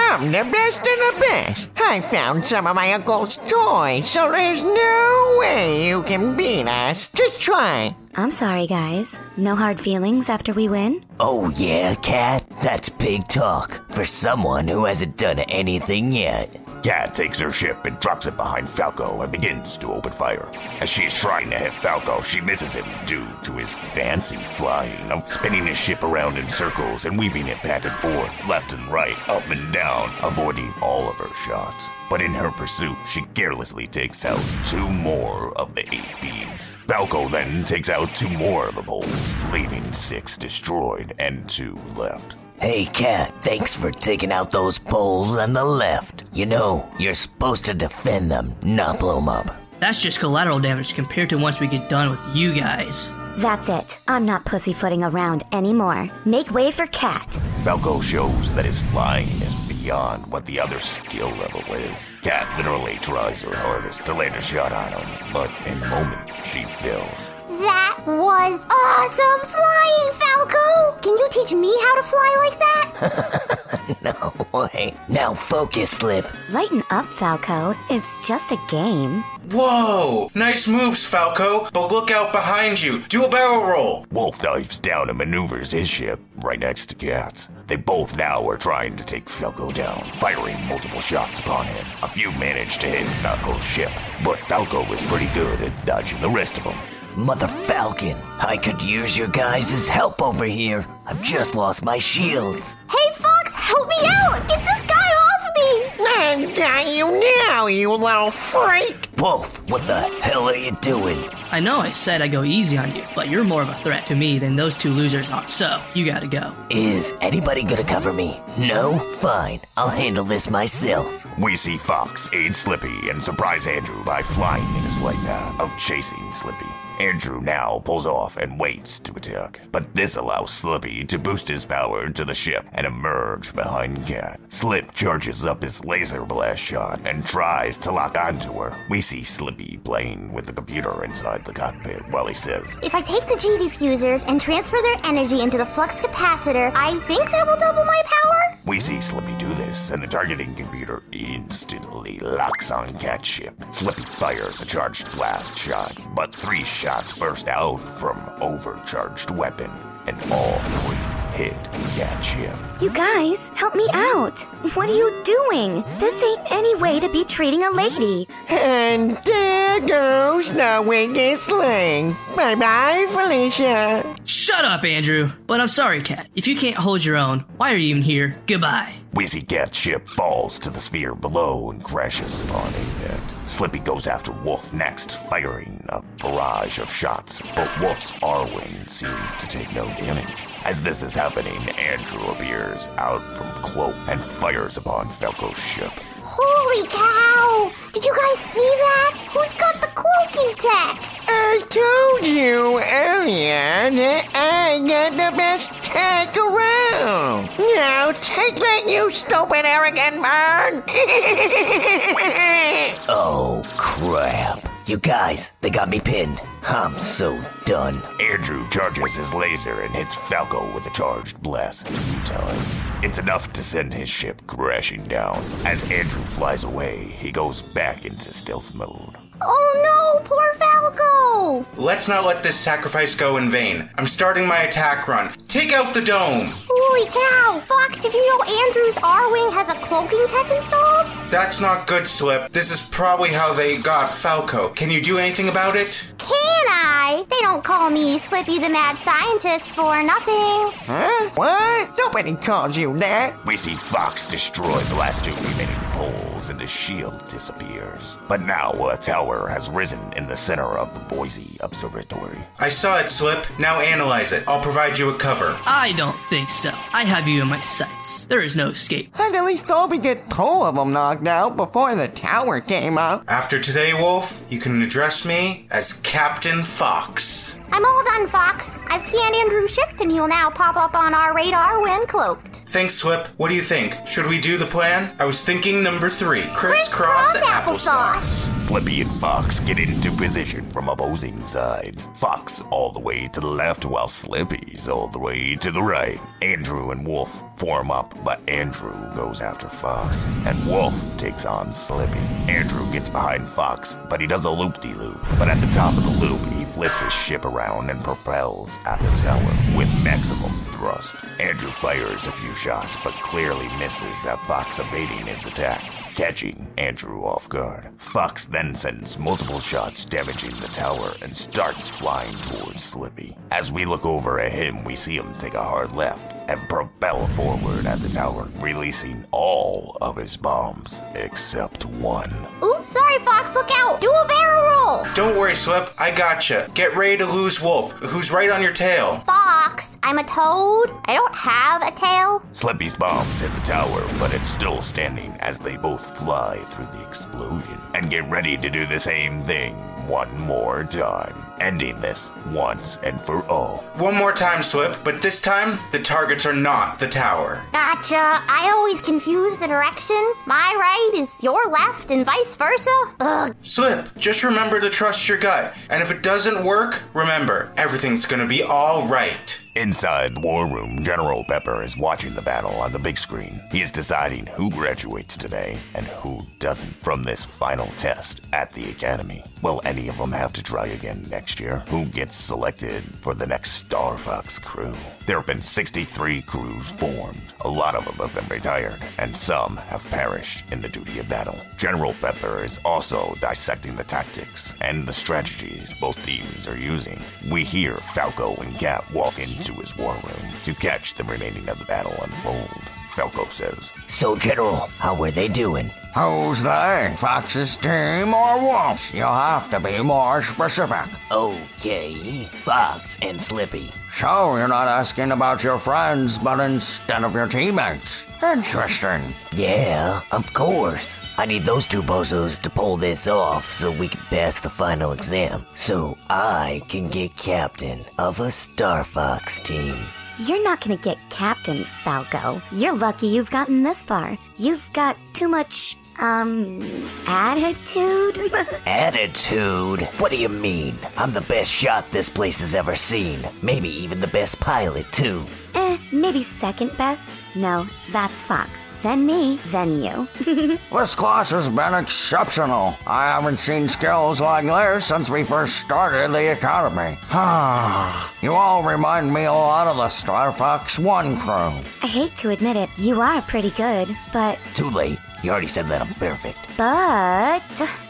I'm 0.08 0.32
the 0.32 0.44
best 0.50 0.79
of 0.79 0.85
the 0.87 1.14
best. 1.20 1.70
I 1.76 2.00
found 2.00 2.44
some 2.44 2.67
of 2.67 2.75
my 2.75 2.93
uncle's 2.93 3.37
toys, 3.49 4.08
so 4.08 4.31
there's 4.31 4.62
no 4.62 5.37
way 5.41 5.88
you 5.88 6.03
can 6.05 6.37
beat 6.37 6.67
us. 6.67 7.08
Just 7.14 7.41
try. 7.41 7.94
I'm 8.14 8.31
sorry, 8.31 8.67
guys. 8.67 9.14
No 9.37 9.55
hard 9.55 9.79
feelings 9.79 10.29
after 10.31 10.55
we 10.55 10.69
win? 10.69 11.05
Oh, 11.20 11.50
yeah, 11.50 11.94
Katt? 11.97 12.49
That's 12.62 12.88
big 12.88 13.29
talk 13.29 13.81
for 13.93 14.05
someone 14.06 14.69
who 14.69 14.85
hasn't 14.87 15.19
done 15.19 15.41
anything 15.41 16.12
yet. 16.12 16.65
Katt 16.82 17.14
takes 17.14 17.38
her 17.38 17.50
ship 17.50 17.84
and 17.84 17.99
drops 18.00 18.26
it 18.26 18.37
behind 18.37 18.69
Falco 18.69 19.23
and 19.23 19.32
begins 19.32 19.76
to 19.78 19.93
open 19.93 20.12
fire. 20.12 20.50
As 20.81 20.88
she 20.88 21.02
is 21.02 21.14
trying 21.14 21.50
to 21.50 21.58
hit 21.58 21.73
Falco, 21.73 22.23
she 22.23 22.40
misses 22.40 22.73
him 22.75 22.87
due 23.06 23.26
to 23.44 23.52
his 23.52 23.75
fancy 23.94 24.37
flying 24.37 25.11
of 25.11 25.28
spinning 25.28 25.67
his 25.67 25.76
ship 25.76 26.02
around 26.02 26.38
in 26.38 26.49
circles 26.50 27.05
and 27.05 27.19
weaving 27.19 27.49
it 27.49 27.62
back 27.62 27.84
and 27.84 27.94
forth, 27.94 28.46
left 28.46 28.73
and 28.73 28.87
right, 28.88 29.17
up 29.28 29.49
and 29.49 29.73
down, 29.73 30.12
avoiding 30.23 30.73
all 30.81 31.08
of 31.08 31.17
her 31.17 31.34
shots. 31.44 31.84
But 32.08 32.23
in 32.23 32.34
her 32.34 32.50
pursuit, 32.52 32.96
she 33.11 33.22
carelessly 33.34 33.87
takes 33.87 34.25
out 34.25 34.43
two 34.69 34.88
more 34.88 35.56
of 35.58 35.75
the 35.75 35.82
eight 35.93 36.14
beams. 36.22 36.76
Falco 36.87 37.29
then 37.29 37.64
takes 37.64 37.88
out 37.88 38.14
two 38.14 38.29
more 38.29 38.69
of 38.69 38.76
the 38.76 38.82
poles, 38.82 39.34
leaving 39.52 39.93
six 39.93 40.37
destroyed 40.38 41.14
and 41.19 41.49
two 41.49 41.79
left. 41.96 42.37
Hey, 42.61 42.87
Katt, 42.87 43.35
thanks 43.44 43.75
for 43.75 43.91
taking 43.91 44.32
out 44.32 44.50
those 44.50 44.79
poles 44.79 45.37
on 45.37 45.53
the 45.53 45.64
left. 45.64 46.25
You 46.32 46.47
know, 46.47 46.91
you're 46.99 47.12
supposed 47.14 47.67
to 47.67 47.75
defend 47.75 48.31
them, 48.31 48.55
not 48.62 48.99
blow 48.99 49.17
them 49.17 49.29
up. 49.29 49.55
That's 49.79 50.00
just 50.00 50.20
collateral 50.20 50.58
damage 50.58 50.94
compared 50.94 51.29
to 51.31 51.37
once 51.38 51.61
we 51.61 51.67
get 51.67 51.91
done 51.91 52.08
with 52.11 52.20
you 52.35 52.55
guys. 52.55 53.11
That's 53.37 53.69
it. 53.69 53.99
I'm 54.08 54.25
not 54.25 54.47
pussyfooting 54.47 55.05
around 55.05 55.44
anymore. 55.53 56.08
Make 56.25 56.50
way 56.50 56.70
for 56.70 56.87
Katt. 56.87 57.35
Falco 57.62 58.00
shows 58.00 58.55
that 58.55 58.64
his 58.64 58.81
flying 58.91 59.29
is 59.43 59.55
beyond 59.69 60.26
what 60.32 60.47
the 60.47 60.58
other 60.58 60.79
skill 60.79 61.29
level 61.29 61.61
is. 61.75 62.08
Katt 62.23 62.49
literally 62.56 62.97
tries 63.03 63.43
her 63.43 63.55
hardest 63.55 64.06
to 64.06 64.14
land 64.14 64.35
a 64.35 64.41
shot 64.43 64.73
on 64.73 64.93
him, 64.93 65.32
but 65.32 65.50
in 65.67 65.79
the 65.79 65.88
moment, 65.88 66.31
she 66.44 66.64
fails. 66.64 67.31
That 67.58 68.03
was 68.06 68.61
awesome 68.70 69.49
flying, 69.49 70.12
Falco! 70.12 71.00
Can 71.00 71.17
you 71.17 71.29
teach 71.31 71.53
me 71.55 71.75
how 71.81 71.94
to 71.97 72.03
fly 72.03 72.37
like 72.38 72.58
that? 72.58 73.97
no 74.03 74.58
way. 74.58 74.94
Now 75.08 75.32
focus, 75.32 75.91
Slip. 75.91 76.26
Lighten 76.50 76.82
up, 76.91 77.06
Falco. 77.06 77.75
It's 77.88 78.26
just 78.26 78.53
a 78.53 78.58
game. 78.69 79.23
Whoa! 79.53 80.31
Nice 80.35 80.67
moves, 80.67 81.06
Falco, 81.06 81.70
but 81.73 81.91
look 81.91 82.11
out 82.11 82.32
behind 82.32 82.82
you. 82.82 82.99
Do 83.05 83.25
a 83.25 83.29
barrel 83.29 83.64
roll. 83.64 84.06
Wolf 84.11 84.41
dives 84.43 84.79
down 84.79 85.08
and 85.08 85.17
maneuvers 85.17 85.73
his 85.73 85.88
ship 85.88 86.20
right 86.43 86.58
next 86.58 86.91
to 86.91 86.94
Katt's. 86.94 87.49
They 87.69 87.76
both 87.76 88.17
now 88.17 88.47
are 88.49 88.58
trying 88.58 88.97
to 88.97 89.05
take 89.05 89.31
Falco 89.31 89.73
down, 89.73 90.05
firing 90.19 90.61
multiple 90.67 91.00
shots 91.00 91.38
upon 91.38 91.67
him. 91.67 91.87
A 92.03 92.08
few 92.08 92.31
manage 92.32 92.79
to 92.79 92.87
hit 92.87 93.06
Falco's 93.23 93.64
ship, 93.64 93.93
but 94.25 94.41
Falco 94.41 94.88
was 94.91 95.00
pretty 95.06 95.32
good 95.32 95.61
at 95.62 95.87
dodging 95.87 96.20
the 96.20 96.29
rest 96.29 96.58
of 96.58 96.64
them. 96.64 96.76
Mother 97.16 97.46
Falcon, 97.46 98.14
I 98.40 98.58
could 98.58 98.82
use 98.82 99.16
your 99.16 99.28
guys' 99.28 99.88
help 99.88 100.20
over 100.20 100.44
here. 100.44 100.84
I've 101.06 101.22
just 101.22 101.54
lost 101.54 101.82
my 101.82 101.96
shields. 101.96 102.76
Hey, 102.90 103.12
Fox, 103.14 103.52
help 103.54 103.88
me 103.88 103.96
out! 104.06 104.46
Get 104.46 104.58
this 104.58 104.86
guy 104.86 105.10
off 105.24 105.44
me! 105.56 106.04
I 106.04 106.52
got 106.54 106.88
you 106.94 107.18
now, 107.48 107.68
you 107.68 107.90
little 107.94 108.30
freak! 108.30 109.08
Wolf, 109.16 109.66
what 109.70 109.86
the 109.86 110.00
hell 110.20 110.46
are 110.46 110.54
you 110.54 110.72
doing? 110.82 111.18
I 111.52 111.60
know 111.60 111.78
I 111.78 111.90
said 111.90 112.22
I'd 112.22 112.32
go 112.32 112.43
easy 112.43 112.76
on 112.76 112.94
you, 112.94 113.04
but 113.14 113.28
you're 113.28 113.44
more 113.44 113.62
of 113.62 113.69
a 113.69 113.75
threat 113.76 114.06
to 114.06 114.16
me 114.16 114.38
than 114.38 114.56
those 114.56 114.76
two 114.76 114.90
losers 114.90 115.31
are, 115.31 115.48
so 115.48 115.81
you 115.94 116.04
gotta 116.04 116.26
go. 116.26 116.52
Is 116.70 117.12
anybody 117.20 117.62
gonna 117.62 117.84
cover 117.84 118.12
me? 118.12 118.40
No? 118.58 118.98
Fine, 119.20 119.60
I'll 119.76 119.88
handle 119.88 120.25
this 120.25 120.50
myself. 120.50 121.26
We 121.38 121.54
see 121.54 121.78
Fox 121.78 122.28
aid 122.32 122.56
Slippy 122.56 123.10
and 123.10 123.22
surprise 123.22 123.66
Andrew 123.66 124.02
by 124.04 124.22
flying 124.22 124.66
in 124.76 124.82
his 124.82 124.94
flight 124.96 125.16
path 125.16 125.60
of 125.60 125.70
chasing 125.78 126.32
Slippy. 126.32 126.66
Andrew 126.98 127.43
now 127.43 127.82
pulls 127.84 128.06
off 128.06 128.38
and 128.38 128.58
waits 128.58 128.98
to 129.00 129.12
attack, 129.12 129.60
but 129.70 129.94
this 129.94 130.16
allows 130.16 130.50
Slippy 130.50 131.04
to 131.04 131.19
boost 131.19 131.46
his 131.46 131.62
power 131.62 132.08
to 132.08 132.25
the 132.25 132.34
ship 132.34 132.64
and 132.72 132.87
emerge 132.87 133.54
behind 133.54 134.06
Katt. 134.06 134.40
Slip 134.48 134.93
charges 134.93 135.44
up 135.44 135.62
his 135.62 135.84
laser 135.84 136.25
blast 136.25 136.62
shot 136.62 137.02
and 137.04 137.25
tries 137.26 137.76
to 137.78 137.93
lock 137.93 138.16
onto 138.16 138.50
her. 138.54 138.75
We 138.88 139.02
see 139.02 139.25
Slippy 139.25 139.78
playing 139.84 140.32
with 140.32 140.46
the 140.46 140.54
computer 140.54 141.04
inside 141.04 141.35
the 141.44 141.52
cockpit 141.52 142.02
while 142.10 142.26
he 142.26 142.34
says, 142.34 142.78
If 142.82 142.94
I 142.94 143.00
take 143.00 143.26
the 143.26 143.36
G 143.36 143.48
diffusers 143.58 144.24
and 144.26 144.40
transfer 144.40 144.78
their 144.82 144.96
energy 145.04 145.40
into 145.40 145.58
the 145.58 145.66
flux 145.66 145.94
capacitor, 145.96 146.72
I 146.74 146.98
think 147.00 147.30
that 147.30 147.46
will 147.46 147.58
double 147.58 147.84
my 147.84 148.02
power? 148.04 148.58
We 148.66 148.80
see 148.80 149.00
Slippy 149.00 149.34
do 149.38 149.52
this, 149.54 149.90
and 149.90 150.02
the 150.02 150.08
targeting 150.08 150.54
computer 150.54 151.02
instantly 151.12 152.18
locks 152.18 152.70
on 152.70 152.88
Katt's 152.98 153.28
ship. 153.28 153.54
Slippy 153.70 154.02
fires 154.02 154.60
a 154.60 154.66
charged 154.66 155.10
blast 155.16 155.56
shot, 155.58 155.96
but 156.14 156.34
three 156.34 156.64
shots 156.64 157.12
burst 157.16 157.48
out 157.48 157.88
from 157.88 158.18
overcharged 158.40 159.30
weapon, 159.30 159.70
and 160.06 160.20
all 160.32 160.58
three 160.58 161.15
hit 161.36 161.52
Katt's 161.94 162.26
ship. 162.26 162.56
You 162.80 162.90
guys, 162.90 163.48
help 163.54 163.74
me 163.74 163.86
out. 163.92 164.38
What 164.74 164.88
are 164.88 164.94
you 164.94 165.22
doing? 165.24 165.84
This 165.98 166.22
ain't 166.22 166.50
any 166.50 166.74
way 166.76 166.98
to 166.98 167.10
be 167.12 167.24
treating 167.24 167.62
a 167.62 167.70
lady. 167.70 168.26
And 168.48 169.18
there 169.24 169.80
goes 169.80 170.50
the 170.52 170.84
weakest 170.86 171.50
link. 171.50 172.16
Bye 172.34 172.54
bye, 172.54 173.06
Felicia. 173.10 174.16
Shut 174.24 174.64
up, 174.64 174.84
Andrew. 174.84 175.30
But 175.46 175.60
I'm 175.60 175.68
sorry, 175.68 176.02
Katt. 176.02 176.28
If 176.34 176.46
you 176.46 176.56
can't 176.56 176.76
hold 176.76 177.04
your 177.04 177.16
own, 177.16 177.40
why 177.58 177.72
are 177.72 177.76
you 177.76 177.88
even 177.90 178.02
here? 178.02 178.36
Goodbye. 178.46 178.94
We 179.12 179.26
see 179.26 179.42
Katt's 179.42 179.76
ship 179.76 180.08
falls 180.08 180.58
to 180.60 180.70
the 180.70 180.80
sphere 180.80 181.14
below 181.14 181.70
and 181.70 181.82
crashes 181.82 182.44
upon 182.44 182.72
a 182.72 183.08
net. 183.08 183.20
Slippy 183.46 183.78
goes 183.78 184.06
after 184.06 184.32
Wolf 184.32 184.74
next, 184.74 185.12
firing 185.12 185.84
a 185.88 186.02
barrage 186.18 186.78
of 186.78 186.90
shots, 186.90 187.40
but 187.54 187.68
Wolf's 187.80 188.10
Arwing 188.22 188.88
seems 188.88 189.36
to 189.38 189.46
take 189.46 189.72
no 189.74 189.84
damage. 189.86 190.46
As 190.64 190.80
this 190.80 191.02
is 191.02 191.14
happening, 191.14 191.56
Andrew 191.78 192.26
appears 192.30 192.86
out 192.98 193.22
from 193.22 193.46
cloak 193.62 193.94
and 194.08 194.20
fires 194.20 194.76
upon 194.76 195.06
Falco's 195.06 195.58
ship. 195.58 195.92
Holy 196.22 196.86
cow! 196.88 197.70
Did 197.92 198.04
you 198.04 198.14
guys 198.14 198.38
see 198.52 198.60
that? 198.60 199.14
Who's 199.30 199.52
got 199.58 199.80
the 199.80 199.86
cloaking 199.88 200.54
tech? 200.56 200.98
I 201.28 201.60
told 201.70 202.26
you 202.26 202.78
earlier 202.78 203.90
that 203.90 204.28
I 204.34 204.78
got 204.86 205.10
the 205.12 205.36
best 205.36 205.70
tech 205.82 206.36
around. 206.36 207.48
Now 207.58 208.12
take 208.20 208.56
that, 208.56 208.84
you 208.88 209.10
stupid 209.10 209.64
arrogant 209.64 210.22
bird. 210.22 210.84
Oh, 213.08 213.62
crap. 213.76 214.65
You 214.86 214.98
guys, 214.98 215.50
they 215.62 215.70
got 215.70 215.88
me 215.88 215.98
pinned. 215.98 216.40
I'm 216.62 216.96
so 216.98 217.36
done. 217.64 218.00
Andrew 218.20 218.68
charges 218.70 219.16
his 219.16 219.34
laser 219.34 219.80
and 219.80 219.92
hits 219.92 220.14
Falco 220.14 220.72
with 220.72 220.86
a 220.86 220.90
charged 220.90 221.42
blast 221.42 221.86
two 221.86 222.20
times. 222.20 222.84
It's 223.02 223.18
enough 223.18 223.52
to 223.54 223.64
send 223.64 223.92
his 223.92 224.08
ship 224.08 224.46
crashing 224.46 225.02
down. 225.08 225.42
As 225.64 225.82
Andrew 225.90 226.22
flies 226.22 226.62
away, 226.62 227.06
he 227.18 227.32
goes 227.32 227.62
back 227.62 228.06
into 228.06 228.32
stealth 228.32 228.76
mode. 228.76 229.25
Oh 229.42 229.82
no, 229.84 230.28
poor 230.28 230.54
Falco! 230.54 231.66
Let's 231.80 232.08
not 232.08 232.24
let 232.24 232.42
this 232.42 232.56
sacrifice 232.56 233.14
go 233.14 233.36
in 233.36 233.50
vain. 233.50 233.88
I'm 233.96 234.06
starting 234.06 234.46
my 234.46 234.62
attack 234.62 235.06
run. 235.08 235.32
Take 235.48 235.72
out 235.72 235.94
the 235.94 236.00
dome! 236.00 236.52
Holy 236.68 237.06
cow! 237.10 237.62
Fox, 237.66 237.96
did 238.00 238.14
you 238.14 238.26
know 238.28 238.42
Andrew's 238.42 238.94
Arwing 238.96 239.52
has 239.52 239.68
a 239.68 239.74
cloaking 239.86 240.26
tech 240.28 240.50
installed? 240.50 241.06
That's 241.30 241.60
not 241.60 241.86
good, 241.86 242.06
Slip. 242.06 242.52
This 242.52 242.70
is 242.70 242.80
probably 242.82 243.30
how 243.30 243.52
they 243.52 243.76
got 243.78 244.12
Falco. 244.12 244.70
Can 244.70 244.90
you 244.90 245.00
do 245.02 245.18
anything 245.18 245.48
about 245.48 245.76
it? 245.76 246.02
Can 246.18 246.64
I? 246.68 247.24
They 247.30 247.38
don't 247.40 247.62
call 247.64 247.90
me 247.90 248.18
Slippy 248.20 248.58
the 248.58 248.68
Mad 248.68 248.96
Scientist 248.98 249.70
for 249.70 250.02
nothing. 250.02 250.72
huh? 250.86 251.31
What? 251.34 251.96
Nobody 251.98 252.34
called 252.34 252.74
you 252.76 252.96
that. 252.98 253.44
We 253.46 253.56
see 253.56 253.74
Fox 253.74 254.28
destroy 254.28 254.81
the 254.84 254.94
last 254.94 255.24
two 255.24 255.34
remaining 255.34 255.76
poles 255.93 256.48
and 256.48 256.60
the 256.60 256.66
shield 256.66 257.26
disappears. 257.28 258.16
But 258.28 258.43
now 258.43 258.72
a 258.72 258.96
tower 259.26 259.48
has 259.48 259.68
risen 259.68 259.98
in 260.12 260.28
the 260.28 260.36
center 260.36 260.78
of 260.78 260.92
the 260.94 261.00
Boise 261.14 261.56
Observatory. 261.60 262.38
I 262.58 262.68
saw 262.68 262.98
it, 262.98 263.08
Slip. 263.08 263.44
Now 263.58 263.80
analyze 263.80 264.32
it. 264.32 264.44
I'll 264.46 264.62
provide 264.62 264.98
you 264.98 265.10
a 265.10 265.18
cover. 265.18 265.56
I 265.66 265.92
don't 265.96 266.16
think 266.30 266.48
so. 266.48 266.70
I 266.92 267.04
have 267.04 267.26
you 267.26 267.42
in 267.42 267.48
my 267.48 267.60
sights. 267.60 268.24
There 268.26 268.42
is 268.42 268.54
no 268.54 268.70
escape. 268.70 269.10
I'd 269.18 269.34
at 269.34 269.44
least 269.44 269.64
thought 269.64 269.90
we 269.90 269.98
get 269.98 270.30
two 270.30 270.42
of 270.42 270.76
them 270.76 270.92
knocked 270.92 271.26
out 271.26 271.56
before 271.56 271.94
the 271.96 272.08
tower 272.08 272.60
came 272.60 272.98
up. 272.98 273.24
After 273.28 273.60
today, 273.60 273.94
Wolf, 273.94 274.40
you 274.48 274.60
can 274.60 274.80
address 274.82 275.24
me 275.24 275.66
as 275.70 275.92
Captain 275.92 276.62
Fox. 276.62 277.58
I'm 277.72 277.84
all 277.84 278.04
done, 278.04 278.28
Fox. 278.28 278.68
I've 278.86 279.04
scanned 279.06 279.34
Andrew's 279.34 279.72
ship 279.72 279.98
and 280.00 280.10
he 280.10 280.20
will 280.20 280.28
now 280.28 280.50
pop 280.50 280.76
up 280.76 280.94
on 280.94 281.14
our 281.14 281.34
radar 281.34 281.80
when 281.82 282.06
cloaked. 282.06 282.62
Thanks, 282.66 282.94
Slip. 282.94 283.26
What 283.38 283.48
do 283.48 283.54
you 283.54 283.62
think? 283.62 284.06
Should 284.06 284.26
we 284.28 284.40
do 284.40 284.56
the 284.56 284.66
plan? 284.66 285.14
I 285.18 285.24
was 285.24 285.40
thinking 285.40 285.82
number 285.82 286.08
three 286.08 286.44
Crisscross 286.54 287.32
crisscross 287.32 287.36
applesauce. 287.36 288.56
Slippy 288.67 289.01
and 289.01 289.11
Fox 289.13 289.61
get 289.61 289.79
into 289.79 290.11
position 290.11 290.61
from 290.61 290.89
opposing 290.89 291.41
sides. 291.44 292.08
Fox 292.15 292.61
all 292.73 292.91
the 292.91 292.99
way 292.99 293.29
to 293.29 293.39
the 293.39 293.46
left, 293.46 293.85
while 293.85 294.08
Slippy's 294.08 294.89
all 294.89 295.06
the 295.06 295.20
way 295.20 295.55
to 295.55 295.70
the 295.70 295.81
right. 295.81 296.20
Andrew 296.43 296.91
and 296.91 297.06
Wolf 297.06 297.56
form 297.56 297.93
up, 297.93 298.13
but 298.25 298.41
Andrew 298.49 298.93
goes 299.15 299.41
after 299.41 299.69
Fox, 299.69 300.25
and 300.46 300.67
Wolf 300.67 300.93
takes 301.17 301.46
on 301.46 301.73
Slippy. 301.73 302.19
Andrew 302.49 302.85
gets 302.91 303.08
behind 303.08 303.46
Fox, 303.46 303.96
but 304.11 304.20
he 304.20 304.27
does 304.27 304.46
a 304.46 304.51
loop-de-loop. 304.51 305.20
But 305.39 305.49
at 305.49 305.61
the 305.61 305.73
top 305.73 305.96
of 305.96 306.03
the 306.03 306.27
loop, 306.27 306.41
he 306.53 306.65
flips 306.65 307.01
his 307.01 307.13
ship 307.13 307.44
around 307.44 307.89
and 307.89 308.03
propels 308.03 308.77
at 308.85 309.01
the 309.01 309.17
tower 309.23 309.79
with 309.79 309.89
maximum 310.03 310.51
thrust. 310.75 311.15
Andrew 311.39 311.70
fires 311.70 312.27
a 312.27 312.32
few 312.32 312.53
shots, 312.55 312.96
but 313.05 313.13
clearly 313.15 313.69
misses 313.79 314.27
at 314.27 314.41
Fox 314.41 314.81
evading 314.81 315.27
his 315.27 315.46
attack 315.46 315.85
catching 316.17 316.67
Andrew 316.77 317.23
off 317.25 317.49
guard. 317.49 317.91
Fox 317.99 318.46
then 318.46 318.75
sends 318.75 319.17
multiple 319.19 319.61
shots 319.61 320.05
damaging 320.05 320.56
the 320.56 320.69
tower 320.69 321.13
and 321.23 321.35
starts 321.35 321.89
flying 321.89 322.37
towards 322.39 322.82
Slippy. 322.82 323.37
As 323.53 323.70
we 323.70 323.85
look 323.85 324.05
over 324.05 324.41
at 324.41 324.51
him, 324.51 324.82
we 324.82 324.96
see 324.96 325.17
him 325.17 325.32
take 325.39 325.55
a 325.55 325.63
hard 325.63 325.94
left 325.94 326.32
and 326.49 326.61
propel 326.69 327.27
forward 327.29 327.87
at 327.87 328.01
the 328.01 328.08
tower, 328.08 328.49
releasing 328.58 329.25
all 329.31 329.96
of 330.01 330.17
his 330.17 330.37
bombs 330.37 331.01
except 331.15 331.85
one. 331.85 332.32
Oops, 332.63 332.89
sorry, 332.89 333.19
Fox. 333.20 333.37
Fox, 333.37 333.55
look 333.55 333.70
out! 333.73 334.01
Do 334.01 334.11
a 334.11 334.27
barrel 334.27 334.63
roll! 334.63 335.06
Don't 335.15 335.37
worry, 335.37 335.55
Slip. 335.55 335.93
I 335.99 336.11
gotcha. 336.11 336.70
Get 336.75 336.96
ready 336.96 337.19
to 337.19 337.27
lose 337.27 337.61
Wolf, 337.61 337.93
who's 337.93 338.31
right 338.31 338.51
on 338.51 338.63
your 338.63 338.73
tail. 338.73 339.23
Fox, 339.27 339.95
I'm 340.06 340.19
a 340.19 340.22
toad. 340.22 340.96
I 341.06 341.15
don't 341.15 341.34
have 341.34 341.82
a 341.82 341.91
tail. 341.98 342.41
Slippy's 342.53 342.94
bombs 342.94 343.41
hit 343.41 343.53
the 343.53 343.60
tower, 343.63 344.06
but 344.20 344.32
it's 344.32 344.46
still 344.46 344.81
standing 344.81 345.32
as 345.41 345.58
they 345.58 345.77
both 345.77 346.19
fly 346.19 346.58
through 346.58 346.86
the 346.96 347.05
explosion 347.05 347.81
and 347.93 348.08
get 348.08 348.22
ready 348.31 348.56
to 348.56 348.70
do 348.70 348.86
the 348.86 349.01
same 349.01 349.41
thing 349.41 349.75
one 350.06 350.31
more 350.39 350.84
time, 350.84 351.34
ending 351.58 352.01
this 352.01 352.31
once 352.53 353.01
and 353.03 353.20
for 353.20 353.44
all. 353.48 353.79
One 353.96 354.15
more 354.15 354.32
time, 354.32 354.63
Slip, 354.63 354.96
but 355.03 355.20
this 355.20 355.41
time 355.41 355.77
the 355.91 355.98
targets 356.01 356.46
are 356.46 356.55
not 356.55 357.01
the 357.01 357.08
tower. 357.08 357.60
Gotcha. 357.72 358.15
I 358.15 358.70
always 358.72 359.01
confuse 359.01 359.58
the 359.58 359.67
direction. 359.67 360.22
My 360.46 360.72
right 360.79 361.20
is 361.20 361.31
your 361.43 361.69
left 361.69 362.13
and 362.13 362.25
vice 362.25 362.55
versa. 362.55 363.13
Ugh. 363.19 363.56
Slip, 363.65 364.17
just 364.17 364.44
remember 364.44 364.79
to 364.79 364.89
trust 364.89 365.29
your 365.29 365.39
gut. 365.39 365.75
And 365.91 366.01
if 366.01 366.13
it 366.13 366.22
doesn't 366.22 366.65
work, 366.65 367.03
remember, 367.13 367.72
everything's 367.77 368.25
gonna 368.25 368.46
be 368.46 368.63
all 368.63 369.08
right. 369.08 369.58
Inside 369.76 370.34
the 370.34 370.40
war 370.40 370.66
room, 370.66 371.04
General 371.04 371.44
Pepper 371.44 371.82
is 371.82 371.98
watching 371.98 372.32
the 372.32 372.40
battle 372.40 372.74
on 372.76 372.92
the 372.92 372.98
big 372.98 373.18
screen. 373.18 373.60
He 373.70 373.82
is 373.82 373.92
deciding 373.92 374.46
who 374.46 374.70
graduates 374.70 375.36
today 375.36 375.76
and 375.94 376.06
who 376.06 376.40
doesn't 376.58 376.94
from 376.94 377.22
this 377.22 377.44
final 377.44 377.88
test 377.98 378.40
at 378.54 378.72
the 378.72 378.88
Academy. 378.88 379.44
Will 379.60 379.82
any 379.84 380.08
of 380.08 380.16
them 380.16 380.32
have 380.32 380.54
to 380.54 380.62
try 380.62 380.86
again 380.86 381.26
next 381.28 381.60
year? 381.60 381.80
Who 381.90 382.06
gets 382.06 382.34
selected 382.34 383.02
for 383.20 383.34
the 383.34 383.46
next 383.46 383.72
Star 383.72 384.16
Fox 384.16 384.58
crew? 384.58 384.94
There 385.26 385.36
have 385.36 385.46
been 385.46 385.60
63 385.60 386.40
crews 386.40 386.90
formed. 386.92 387.42
A 387.60 387.68
lot 387.68 387.94
of 387.94 388.06
them 388.06 388.14
have 388.14 388.34
been 388.34 388.56
retired, 388.56 389.02
and 389.18 389.36
some 389.36 389.76
have 389.76 390.08
perished 390.08 390.64
in 390.72 390.80
the 390.80 390.88
duty 390.88 391.18
of 391.18 391.28
battle. 391.28 391.60
General 391.76 392.14
Pepper 392.14 392.64
is 392.64 392.80
also 392.82 393.36
dissecting 393.42 393.94
the 393.94 394.04
tactics 394.04 394.72
and 394.80 395.06
the 395.06 395.12
strategies 395.12 395.92
both 396.00 396.22
teams 396.24 396.68
are 396.68 396.78
using. 396.78 397.18
We 397.50 397.64
hear 397.64 397.94
Falco 397.94 398.54
and 398.56 398.74
Katt 398.78 399.04
walk 399.12 399.38
into 399.38 399.66
his 399.73 399.96
war 399.96 400.15
room 400.15 400.53
to 400.65 400.75
catch 400.75 401.15
the 401.15 401.25
remaining 401.25 401.69
of 401.69 401.79
the 401.79 401.85
battle 401.85 402.15
unfold. 402.23 402.69
Falco 403.08 403.44
says, 403.46 403.91
So, 404.08 404.37
General, 404.37 404.77
how 404.99 405.15
were 405.15 405.31
they 405.31 405.49
doing? 405.49 405.91
Who's 406.15 406.63
they? 406.63 407.15
Fox's 407.17 407.77
team 407.77 408.35
or 408.35 408.61
Wolf's? 408.61 409.13
You'll 409.15 409.29
have 409.32 409.70
to 409.70 409.81
be 409.81 409.99
more 410.03 410.43
specific. 410.43 411.06
Okay, 411.31 412.44
Fox 412.44 413.17
and 413.23 413.41
Slippy. 413.41 413.91
So 414.15 414.56
you're 414.56 414.69
not 414.69 414.89
asking 414.89 415.32
about 415.32 415.63
your 415.63 415.79
friends, 415.79 416.39
but 416.39 416.61
instead 416.61 417.23
of 417.25 417.35
your 417.35 417.49
teammates. 417.49 418.25
Interesting. 418.43 419.23
Yeah, 419.55 420.20
of 420.32 420.53
course. 420.55 421.25
I 421.38 421.44
need 421.46 421.62
those 421.62 421.86
two 421.86 422.02
bozos 422.02 422.60
to 422.62 422.70
pull 422.70 422.96
this 422.96 423.26
off 423.26 423.70
so 423.70 423.90
we 423.90 424.08
can 424.08 424.20
pass 424.31 424.58
the 424.60 424.70
final 424.70 425.12
exam. 425.12 425.66
So 425.74 426.16
I 426.31 426.82
can 426.88 427.08
get 427.08 427.36
captain 427.36 428.05
of 428.19 428.40
a 428.40 428.50
Star 428.50 429.05
Fox 429.05 429.60
team. 429.60 429.96
You're 430.38 430.62
not 430.64 430.81
gonna 430.81 430.96
get 430.96 431.19
Captain 431.31 431.84
Falco. 431.84 432.60
You're 432.72 432.94
lucky 432.96 433.26
you've 433.26 433.50
gotten 433.50 433.82
this 433.82 434.02
far. 434.05 434.36
You've 434.56 434.86
got 434.93 435.16
too 435.34 435.48
much, 435.48 435.96
um, 436.20 436.82
attitude? 437.26 438.38
Attitude? 438.86 440.02
What 440.19 440.31
do 440.31 440.36
you 440.38 440.48
mean? 440.48 440.94
I'm 441.16 441.32
the 441.32 441.40
best 441.43 441.70
shot 441.70 442.10
this 442.10 442.28
place 442.28 442.58
has 442.60 442.74
ever 442.74 442.96
seen. 442.96 443.46
Maybe 443.62 443.88
even 443.88 444.20
the 444.20 444.26
best 444.28 444.58
pilot, 444.60 445.10
too. 445.12 445.44
eh, 445.74 445.98
maybe 446.12 446.43
second 446.43 446.96
best? 446.96 447.31
No, 447.55 447.86
that's 448.10 448.40
Fox. 448.43 448.85
Then 449.06 449.25
me, 449.25 449.60
then 449.67 450.03
you. 450.03 450.27
This 450.91 451.15
class 451.15 451.51
has 451.51 451.69
been 451.69 451.94
exceptional. 451.94 452.96
I 453.06 453.27
haven't 453.27 453.60
seen 453.60 453.86
skills 453.89 454.41
like 454.41 454.65
this 454.65 455.06
since 455.06 455.31
we 455.31 455.44
first 455.44 455.77
started 455.77 456.32
the 456.32 456.51
academy. 456.51 457.17
you 458.43 458.53
all 458.53 458.82
remind 458.82 459.32
me 459.32 459.44
a 459.44 459.53
lot 459.53 459.86
of 459.86 459.96
the 459.96 460.08
Star 460.08 460.53
Fox 460.53 460.98
1 460.98 461.39
crew. 461.39 461.70
I 462.03 462.08
hate 462.08 462.34
to 462.39 462.51
admit 462.51 462.75
it, 462.77 462.91
you 462.98 463.20
are 463.20 463.41
pretty 463.43 463.70
good, 463.70 464.08
but 464.32 464.58
Too 464.75 464.91
late. 464.91 465.20
You 465.41 465.53
already 465.53 465.69
said 465.69 465.86
that 465.86 466.03
I'm 466.03 466.13
perfect. 466.15 466.58
but 466.77 467.63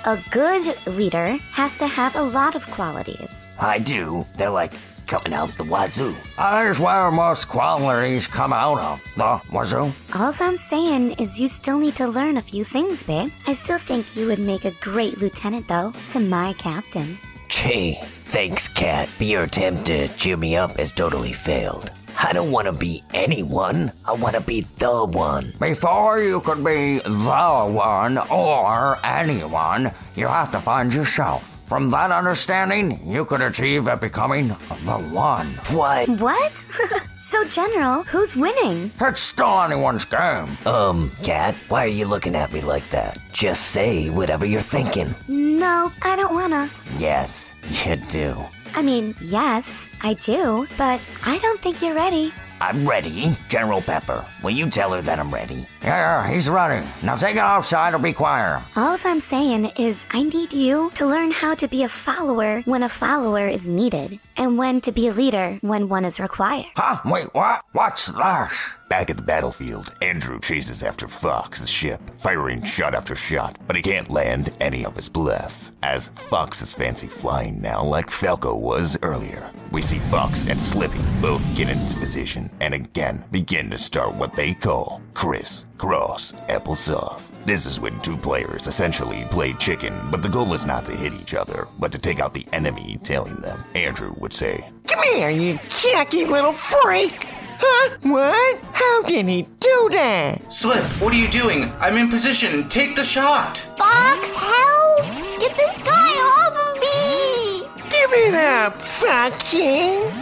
a 0.07 0.19
good 0.31 0.65
leader 0.87 1.37
has 1.53 1.76
to 1.76 1.87
have 1.87 2.17
a 2.17 2.23
lot 2.23 2.55
of 2.55 2.65
qualities. 2.71 3.45
I 3.61 3.81
do. 3.81 4.25
They're 4.38 4.49
like 4.49 4.73
coming 5.07 5.33
out 5.33 5.57
the 5.57 5.65
wazoo. 5.65 6.15
That 6.37 6.67
is 6.67 6.79
where 6.79 7.11
most 7.11 7.49
qualities 7.49 8.27
come 8.27 8.53
out 8.53 8.79
of. 8.79 9.03
The 9.17 9.41
wazoo. 9.53 9.93
All 10.15 10.35
I'm 10.41 10.57
saying 10.57 11.13
is 11.13 11.41
you 11.41 11.49
still 11.49 11.79
need 11.79 11.97
to 11.97 12.09
learn 12.09 12.37
a 12.37 12.43
few 12.43 12.65
things, 12.65 13.03
babe. 13.03 13.31
I 13.47 13.55
still 13.55 13.79
think 13.79 14.17
you 14.17 14.27
would 14.27 14.39
make 14.39 14.65
a 14.65 14.73
great 14.73 15.19
lieutenant, 15.19 15.69
though, 15.69 15.93
to 16.13 16.21
my 16.21 16.53
captain. 16.55 17.19
Gee, 17.49 17.99
thanks, 18.03 18.69
Katt, 18.69 19.09
but 19.19 19.27
your 19.27 19.45
attempt 19.45 19.87
to 19.87 20.09
cheer 20.09 20.37
me 20.37 20.57
up 20.57 20.77
has 20.79 20.93
totally 20.93 21.33
failed. 21.33 21.91
I 22.19 22.33
don't 22.33 22.51
want 22.51 22.67
to 22.67 22.73
be 22.73 23.05
anyone. 23.13 23.93
I 24.09 24.15
want 24.15 24.35
to 24.35 24.41
be 24.41 24.63
the 24.77 25.05
one. 25.05 25.53
Before 25.61 26.19
you 26.19 26.41
could 26.41 26.65
be 26.65 26.99
the 26.99 27.09
one 27.11 28.19
or 28.31 28.99
anyone, 29.05 29.93
you 30.15 30.27
have 30.27 30.51
to 30.53 30.61
find 30.61 30.93
yourself. 30.93 31.56
From 31.66 31.90
that 31.90 32.12
understanding, 32.12 33.00
you 33.04 33.25
could 33.25 33.40
achieve 33.40 33.88
at 33.88 34.00
becoming 34.00 34.49
the 34.49 34.99
one. 35.11 35.49
What? 35.75 36.08
What? 36.20 36.52
so, 37.26 37.44
General, 37.46 38.04
who's 38.04 38.37
winning? 38.37 38.90
It's 39.00 39.20
still 39.20 39.61
anyone's 39.62 40.04
game. 40.04 40.56
Um, 40.64 41.11
Katt, 41.25 41.56
why 41.68 41.85
are 41.85 41.88
you 41.88 42.06
looking 42.06 42.37
at 42.37 42.52
me 42.52 42.61
like 42.61 42.88
that? 42.90 43.18
Just 43.32 43.73
say 43.73 44.11
whatever 44.11 44.46
you're 44.46 44.62
thinking. 44.62 45.12
No, 45.26 45.92
I 46.02 46.14
don't 46.14 46.35
wanna. 46.35 46.70
Yes, 46.99 47.52
you 47.85 47.96
do. 47.96 48.37
I 48.76 48.82
mean, 48.82 49.16
yes, 49.20 49.87
I 50.02 50.14
do, 50.14 50.68
but 50.78 51.00
I 51.25 51.38
don't 51.38 51.58
think 51.61 51.82
you're 51.82 51.94
ready. 51.94 52.32
I'm 52.61 52.89
ready. 52.89 53.37
General 53.49 53.83
Pepper, 53.83 54.25
will 54.43 54.51
you 54.51 54.71
tell 54.71 54.93
her 54.93 55.03
that 55.03 55.19
I'm 55.19 55.33
ready? 55.33 55.67
Yeah, 55.83 56.25
yeah, 56.25 56.33
he's 56.33 56.49
ready. 56.49 56.87
Now 57.03 57.17
take 57.17 57.37
it 57.37 57.41
outside 57.41 57.95
or 57.95 57.99
be 57.99 58.13
quiet. 58.13 58.63
All 58.77 58.97
I'm 59.05 59.21
saying 59.21 59.67
is 59.79 60.05
I 60.13 60.23
need 60.23 60.53
you 60.53 60.91
to 60.95 61.07
learn 61.07 61.31
how 61.31 61.55
to 61.55 61.69
be 61.69 61.83
a 61.83 61.89
follower 61.89 62.63
when 62.63 62.83
a 62.83 62.89
follower 62.89 63.47
is 63.47 63.67
needed, 63.67 64.19
and 64.37 64.59
when 64.59 64.81
to 64.83 64.93
be 64.93 65.09
a 65.09 65.13
leader 65.13 65.59
when 65.61 65.89
one 65.89 66.05
is 66.05 66.19
required. 66.19 66.67
Huh? 66.77 67.01
Wait, 67.05 67.33
what? 67.35 67.63
What's 67.73 68.07
this? 68.07 68.53
Back 68.88 69.11
at 69.11 69.16
the 69.16 69.23
battlefield, 69.23 69.93
Andrew 70.00 70.38
chases 70.38 70.85
after 70.85 71.09
Fox's 71.09 71.69
ship, 71.69 72.00
firing 72.19 72.62
shot 72.62 72.95
after 72.95 73.16
shot, 73.16 73.59
but 73.66 73.75
he 73.75 73.83
can't 73.83 74.12
land 74.12 74.52
any 74.61 74.85
of 74.85 74.95
his 74.95 75.09
blasts, 75.09 75.73
as 75.83 76.07
Fox 76.09 76.62
is 76.62 76.73
fancy 76.73 77.09
flying 77.09 77.61
now 77.61 77.83
like 77.83 78.12
Falco 78.12 78.57
was 78.57 78.97
earlier. 79.02 79.50
We 79.73 79.83
see 79.83 79.99
Fox 79.99 80.47
and 80.47 80.61
Slippy 80.61 81.00
both 81.21 81.43
get 81.57 81.69
into 81.69 81.97
position 81.97 82.49
and 82.61 82.75
again 82.75 83.25
begin 83.33 83.71
to 83.71 83.78
start 83.78 84.14
what 84.14 84.37
they 84.37 84.55
call 84.55 85.02
Chris 85.14 85.66
Cross 85.78 86.35
Applesauce. 86.49 87.33
This 87.45 87.66
is 87.66 87.81
when 87.81 88.00
two 88.02 88.16
players 88.16 88.69
essentially 88.69 89.26
play 89.31 89.52
chicken, 89.55 89.99
but 90.12 90.23
the 90.23 90.28
goal 90.28 90.55
is 90.55 90.64
not 90.64 90.85
to 90.85 90.93
hit 90.93 91.12
each 91.12 91.35
other, 91.35 91.66
but 91.81 91.90
to 91.90 91.99
take 91.99 92.21
out 92.21 92.33
the 92.33 92.47
enemy 92.52 93.00
tailing 93.02 93.37
them. 93.37 93.64
Andrew 93.75 94.14
would 94.19 94.33
say, 94.33 94.71
Come 94.87 95.02
here, 95.02 95.31
you 95.31 95.59
cocky 95.83 96.25
little 96.25 96.52
freak! 96.52 97.26
Huh? 97.59 97.97
What? 98.03 98.61
How 98.73 99.03
can 99.05 99.29
he 99.29 99.43
do 99.61 99.89
that? 99.93 100.53
Slip, 100.53 100.85
what 101.01 101.13
are 101.13 101.17
you 101.17 101.29
doing? 101.29 101.73
I'm 101.81 101.97
in 101.97 102.09
position. 102.11 102.69
Take 102.69 102.97
the 102.97 103.05
shot. 103.05 103.59
Fox, 103.79 104.21
help! 104.35 105.07
Get 105.41 105.57
this 105.57 105.77
guy 105.85 106.13
off 106.37 106.55
of 106.57 106.81
me! 106.81 107.67
Give 107.91 108.13
it 108.13 108.35
up, 108.35 108.81
Foxy. 108.81 109.59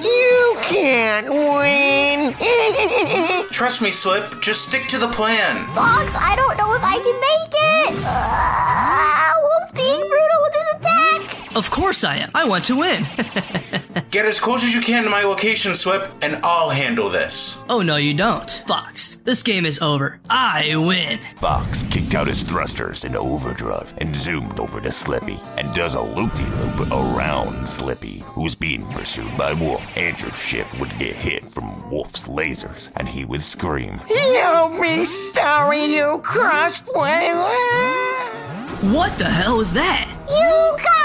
You 0.07 0.57
can't 0.63 1.29
win. 1.31 2.35
Trust 3.51 3.81
me, 3.81 3.91
Slip. 3.91 4.41
Just 4.41 4.69
stick 4.69 4.89
to 4.89 4.99
the 4.99 5.09
plan. 5.09 5.67
Fox, 5.75 6.11
I 6.15 6.35
don't 6.37 6.57
know 6.57 6.73
if 6.75 6.83
I 6.83 6.97
can 6.99 7.21
make 7.21 7.55
it! 7.55 8.05
Uh, 8.05 9.33
Wolf's 9.43 9.73
being 9.73 10.01
brutal 10.01 10.09
with 10.09 10.09
his 10.09 10.11
attack! 10.11 10.24
Of 11.57 11.71
course 11.71 12.03
I 12.05 12.17
am. 12.17 12.31
I 12.35 12.45
want 12.47 12.65
to 12.67 12.77
win. 12.77 13.07
Get 14.11 14.27
as 14.27 14.41
close 14.41 14.65
as 14.65 14.75
you 14.75 14.81
can 14.81 15.05
to 15.05 15.11
my 15.11 15.23
location, 15.23 15.75
Slip, 15.77 16.11
and 16.21 16.37
I'll 16.45 16.69
handle 16.71 17.09
this. 17.09 17.57
oh, 17.69 17.81
no, 17.83 17.97
you 17.97 18.13
don't. 18.15 18.51
Fox, 18.67 19.17
this 19.25 19.43
game 19.43 19.65
is 19.65 19.79
over. 19.81 20.21
I 20.29 20.75
win. 20.77 21.19
Fox 21.37 21.83
kicked 21.85 22.15
out 22.15 22.27
his 22.27 22.43
thrusters 22.43 23.05
in 23.05 23.15
overdrive 23.17 23.93
and 23.99 24.15
zoomed 24.17 24.59
over 24.59 24.81
to 24.81 24.91
Slippy 24.91 25.39
and 25.57 25.73
does 25.75 25.95
a 25.95 26.01
loop-de-loop 26.03 26.91
around 26.91 27.67
Slippy, 27.69 28.25
who's 28.29 28.55
being 28.57 28.85
pursued 28.91 29.37
by 29.37 29.53
Wolf. 29.53 29.85
Andrew's 29.97 30.35
ship 30.37 30.67
would 30.81 30.97
get 30.99 31.15
hit 31.15 31.49
from 31.49 31.89
Wolf's 31.91 32.25
lasers, 32.25 32.91
and 32.97 33.09
he 33.09 33.25
would 33.25 33.43
scream. 33.43 34.01
You'll 34.11 34.81
be 34.81 35.05
sorry 35.33 35.85
you 35.85 36.21
crossed 36.25 36.83
my 36.95 37.33
line. 37.33 38.93
What 38.93 39.17
the 39.19 39.25
hell 39.25 39.61
is 39.61 39.73
that? 39.75 40.09
You 40.29 40.83
got 40.85 41.04